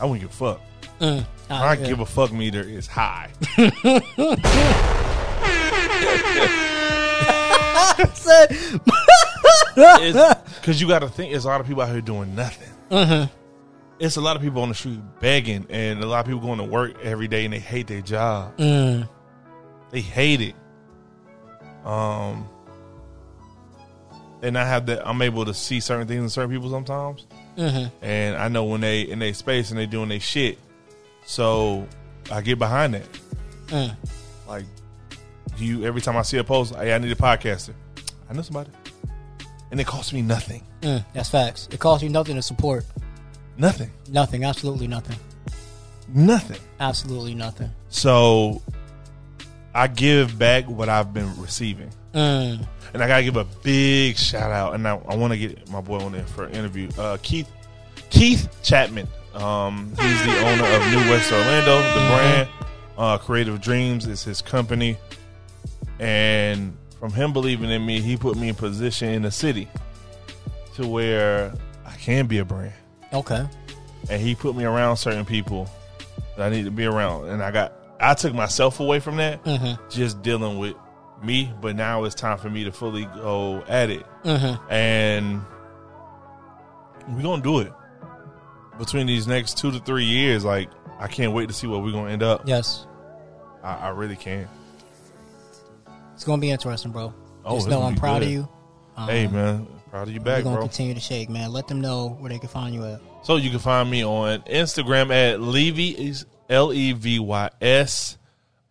[0.00, 0.60] I wouldn't give a fuck.
[1.00, 3.30] mm, My I, give a fuck meter is high.
[9.76, 9.76] Because
[10.80, 12.68] you got to think, there's a lot of people out here doing nothing.
[12.90, 13.32] Mm-hmm.
[13.98, 16.58] It's a lot of people on the street begging, and a lot of people going
[16.58, 18.56] to work every day and they hate their job.
[18.58, 19.08] mm,
[19.90, 20.54] They hate it.
[21.84, 22.48] Um,
[24.42, 25.06] and I have that.
[25.06, 27.26] I'm able to see certain things in certain people sometimes,
[27.56, 27.90] mhm.
[28.02, 30.58] and I know when they in their space and they doing their shit.
[31.24, 31.86] So
[32.30, 33.08] I get behind that.
[33.68, 33.96] Mm.
[34.46, 34.64] Like
[35.58, 37.74] you, every time I see a post, hey, I need a podcaster.
[38.28, 38.70] I know somebody,
[39.70, 40.62] and it costs me nothing.
[40.82, 41.68] Mm, that's facts.
[41.72, 42.84] It costs you nothing to support.
[43.58, 43.90] Nothing.
[44.10, 44.44] Nothing.
[44.44, 45.16] Absolutely nothing.
[46.08, 46.60] Nothing.
[46.78, 47.70] Absolutely nothing.
[47.88, 48.62] So
[49.74, 51.90] I give back what I've been receiving.
[52.16, 52.66] Mm.
[52.94, 55.80] And I gotta give a big shout out, and I, I want to get my
[55.82, 56.88] boy on there for an interview.
[56.98, 57.48] Uh, Keith
[58.10, 59.06] Keith Chapman.
[59.34, 62.48] Um, he's the owner of New West Orlando, the brand.
[62.96, 64.96] Uh, Creative Dreams is his company,
[66.00, 69.68] and from him believing in me, he put me in position in the city
[70.76, 71.52] to where
[71.84, 72.72] I can be a brand,
[73.12, 73.46] Okay.
[74.08, 75.68] and he put me around certain people
[76.36, 79.42] that I need to be around, and I got I took myself away from that,
[79.44, 79.82] Mm-hmm.
[79.90, 80.74] just dealing with
[81.22, 81.52] me.
[81.60, 84.72] But now it's time for me to fully go at it, Mm-hmm.
[84.72, 85.40] and
[87.08, 87.72] we're gonna do it
[88.78, 90.44] between these next two to three years.
[90.44, 92.42] Like I can't wait to see where we're gonna end up.
[92.46, 92.86] Yes.
[93.62, 94.48] I, I really can.
[96.14, 97.12] It's gonna be interesting, bro.
[97.44, 98.26] Oh, Just know I'm proud good.
[98.28, 98.48] of you.
[98.96, 100.64] Um, hey man, proud of you back, We're gonna bro.
[100.68, 101.52] continue to shake, man.
[101.52, 103.00] Let them know where they can find you at.
[103.22, 108.16] So you can find me on Instagram at Levy's L E V Y S.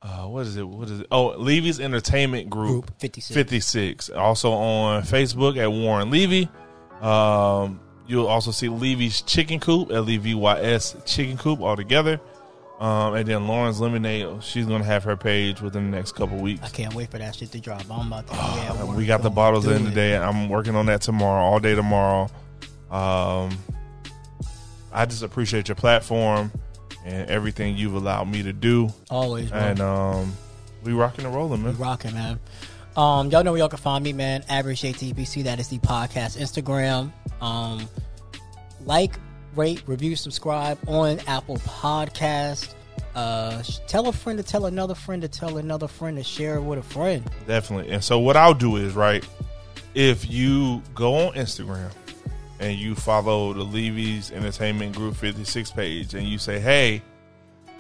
[0.06, 0.68] Uh, what is it?
[0.68, 1.08] What is it?
[1.12, 3.34] Oh, Levy's Entertainment Group, Group 56.
[3.34, 4.10] 56.
[4.12, 6.48] Also on Facebook at Warren Levy.
[7.02, 11.76] Um, you'll also see Levy's Chicken Coop, L E V Y S Chicken Coop all
[11.76, 12.22] together.
[12.80, 16.62] Um, and then Lauren's Lemonade, she's gonna have her page within the next couple weeks.
[16.62, 17.82] I can't wait for that shit to drop.
[17.90, 18.34] I'm about to.
[18.36, 20.16] yeah, Uh, we're got the bottles in today.
[20.16, 22.30] I'm working on that tomorrow, all day tomorrow.
[22.92, 23.58] Um,
[24.94, 26.52] I just appreciate your platform
[27.06, 28.90] and everything you've allowed me to do.
[29.10, 29.60] Always, bro.
[29.60, 30.34] And um,
[30.84, 31.78] we rocking and rolling, We man.
[31.78, 32.40] rocking, man.
[32.98, 34.44] Um, y'all know where y'all can find me, man.
[34.50, 35.44] Average JTBC.
[35.44, 37.12] That is the podcast Instagram.
[37.42, 37.88] Um,
[38.86, 39.20] like,
[39.56, 42.74] rate, review, subscribe on Apple Podcast.
[43.14, 46.62] Uh, tell a friend to tell another friend to tell another friend to share it
[46.62, 47.30] with a friend.
[47.48, 47.92] Definitely.
[47.92, 49.26] And so what I'll do is right,
[49.94, 51.92] if you go on Instagram
[52.60, 57.02] and you follow the Levy's Entertainment Group 56 page and you say, Hey,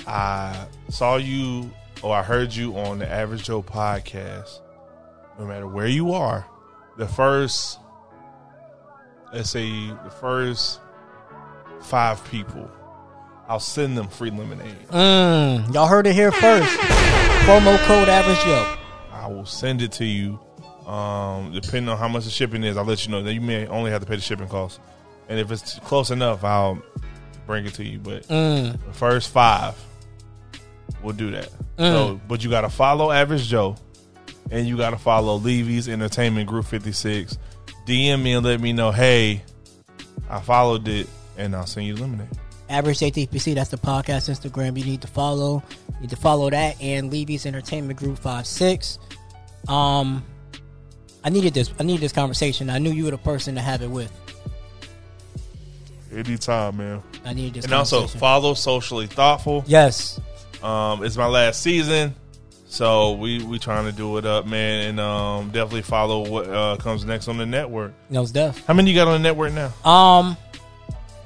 [0.07, 1.71] I saw you
[2.03, 4.59] or I heard you on the Average Joe podcast,
[5.39, 6.45] no matter where you are,
[6.97, 7.79] the first
[9.33, 10.79] let's say the first
[11.81, 12.69] five people,
[13.47, 14.87] I'll send them free lemonade.
[14.89, 16.71] Mm, y'all heard it here first.
[17.45, 18.77] Promo code Average Joe.
[19.11, 20.39] I will send it to you.
[20.85, 23.23] Um, depending on how much the shipping is, I'll let you know.
[23.23, 24.79] That you may only have to pay the shipping cost,
[25.29, 26.81] and if it's close enough, I'll
[27.47, 27.99] bring it to you.
[27.99, 29.75] But Mm, the first five,
[31.01, 31.49] we'll do that.
[31.77, 33.75] So, but you got to follow Average Joe,
[34.51, 37.37] and you got to follow Levy's Entertainment Group Fifty Six.
[37.87, 38.91] DM me and let me know.
[38.91, 39.43] Hey,
[40.29, 41.07] I followed it,
[41.37, 42.29] and I'll send you the lemonade.
[42.69, 45.61] Average JTPC, that's the podcast Instagram you need to follow.
[45.95, 48.97] You need to follow that and Levy's Entertainment Group 56.
[49.67, 50.23] Um
[51.25, 52.69] I needed this I needed this conversation.
[52.69, 54.11] I knew you were the person to have it with.
[56.13, 57.03] Anytime, man.
[57.25, 59.65] I needed this And also follow Socially Thoughtful.
[59.67, 60.21] Yes.
[60.63, 62.15] Um, it's my last season,
[62.67, 66.77] so we we trying to do it up, man, and um, definitely follow what uh,
[66.77, 67.93] comes next on the network.
[68.09, 68.65] Knows deaf.
[68.65, 69.73] How many you got on the network now?
[69.89, 70.37] Um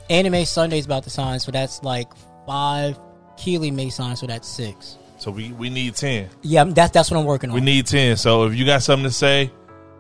[0.10, 2.08] Anime Sunday's about to sign, so that's like
[2.48, 2.98] five.
[3.38, 4.98] Keely may sign, so that's six.
[5.18, 6.30] So we we need ten.
[6.42, 7.54] Yeah, that's that's what I'm working on.
[7.54, 8.18] We need ten.
[8.18, 9.52] So if you got something to say,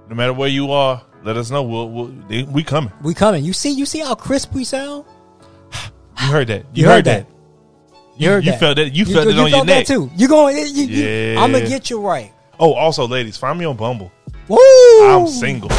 [0.10, 1.64] no matter where you are, let us know.
[1.64, 2.92] We'll, we'll we coming.
[3.04, 3.44] we coming.
[3.46, 5.06] You see, you see how crisp we sound.
[6.22, 6.66] You heard that.
[6.74, 7.28] You, You heard, heard that.
[7.30, 7.36] that.
[8.18, 8.60] You heard you that.
[8.60, 8.94] felt that.
[8.94, 10.12] You, felt you, it on you your neck that too.
[10.16, 10.58] You going?
[10.74, 11.42] Yeah.
[11.42, 12.34] I'm gonna get you right.
[12.60, 14.12] Oh, also, ladies, find me on Bumble.
[14.50, 14.58] Woo!
[15.08, 15.70] I'm single.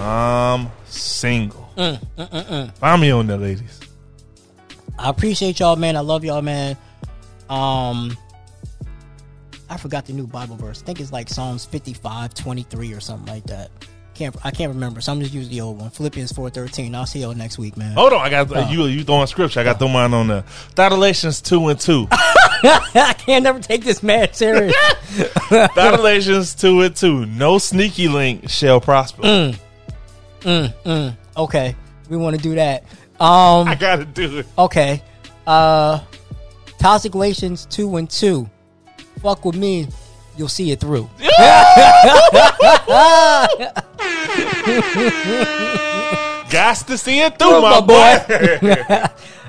[0.00, 1.70] I'm single.
[1.76, 3.78] Mm, Find me on there, ladies.
[4.98, 5.96] I appreciate y'all, man.
[5.96, 6.76] I love y'all, man.
[7.48, 8.16] Um,
[9.70, 10.82] I forgot the new Bible verse.
[10.82, 13.70] I think it's like Psalms 55, 23 or something like that.
[14.14, 15.00] Can't I can't remember.
[15.00, 15.88] So I'm just use the old one.
[15.90, 16.94] Philippians 4:13.
[16.94, 17.92] I'll see y'all next week, man.
[17.94, 18.68] Hold on, I got Oh.
[18.68, 18.84] you.
[18.86, 19.60] You throwing scripture?
[19.60, 20.44] I got throw mine on the
[20.74, 22.06] Thalations two and two.
[22.12, 24.74] I can't never take this man serious.
[25.74, 27.24] Thalations two and two.
[27.26, 29.22] No sneaky link shall prosper.
[30.42, 31.16] Mm.
[31.36, 31.76] okay,
[32.10, 32.82] we want to do that.
[33.20, 34.46] Um, I gotta do it.
[34.58, 35.02] okay.
[35.46, 36.00] Uh,
[37.12, 38.48] Relations 2 and 2.
[39.22, 39.88] Fuck with me,
[40.36, 41.08] you'll see it through.
[46.50, 48.16] Got to see it through, my my boy.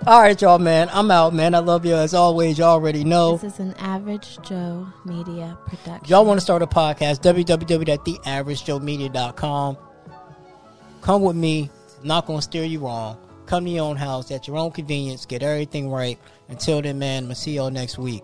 [0.08, 0.90] All right, y'all, man.
[0.92, 1.54] I'm out, man.
[1.56, 2.58] I love you as always.
[2.58, 3.38] Y'all already know.
[3.38, 6.08] This is an Average Joe Media production.
[6.08, 9.78] y'all want to start a podcast, www.theaveragejoemedia.com.
[11.02, 11.70] Come with me.
[12.02, 13.18] I'm not going to steer you wrong.
[13.46, 15.26] Come to your own house at your own convenience.
[15.26, 16.20] Get everything right.
[16.50, 18.24] Until then, man, I'm going to see y'all next week.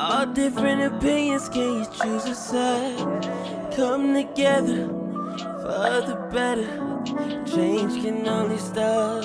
[0.00, 3.72] All different opinions, can you choose a side?
[3.74, 4.86] Come together
[5.60, 6.70] for the better.
[7.44, 9.24] Change can only start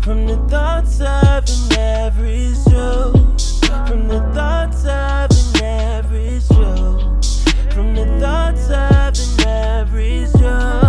[0.00, 3.12] from the thoughts of an average Joe.
[3.86, 7.20] From the thoughts of an average Joe.
[7.70, 10.85] From the thoughts of an average Joe.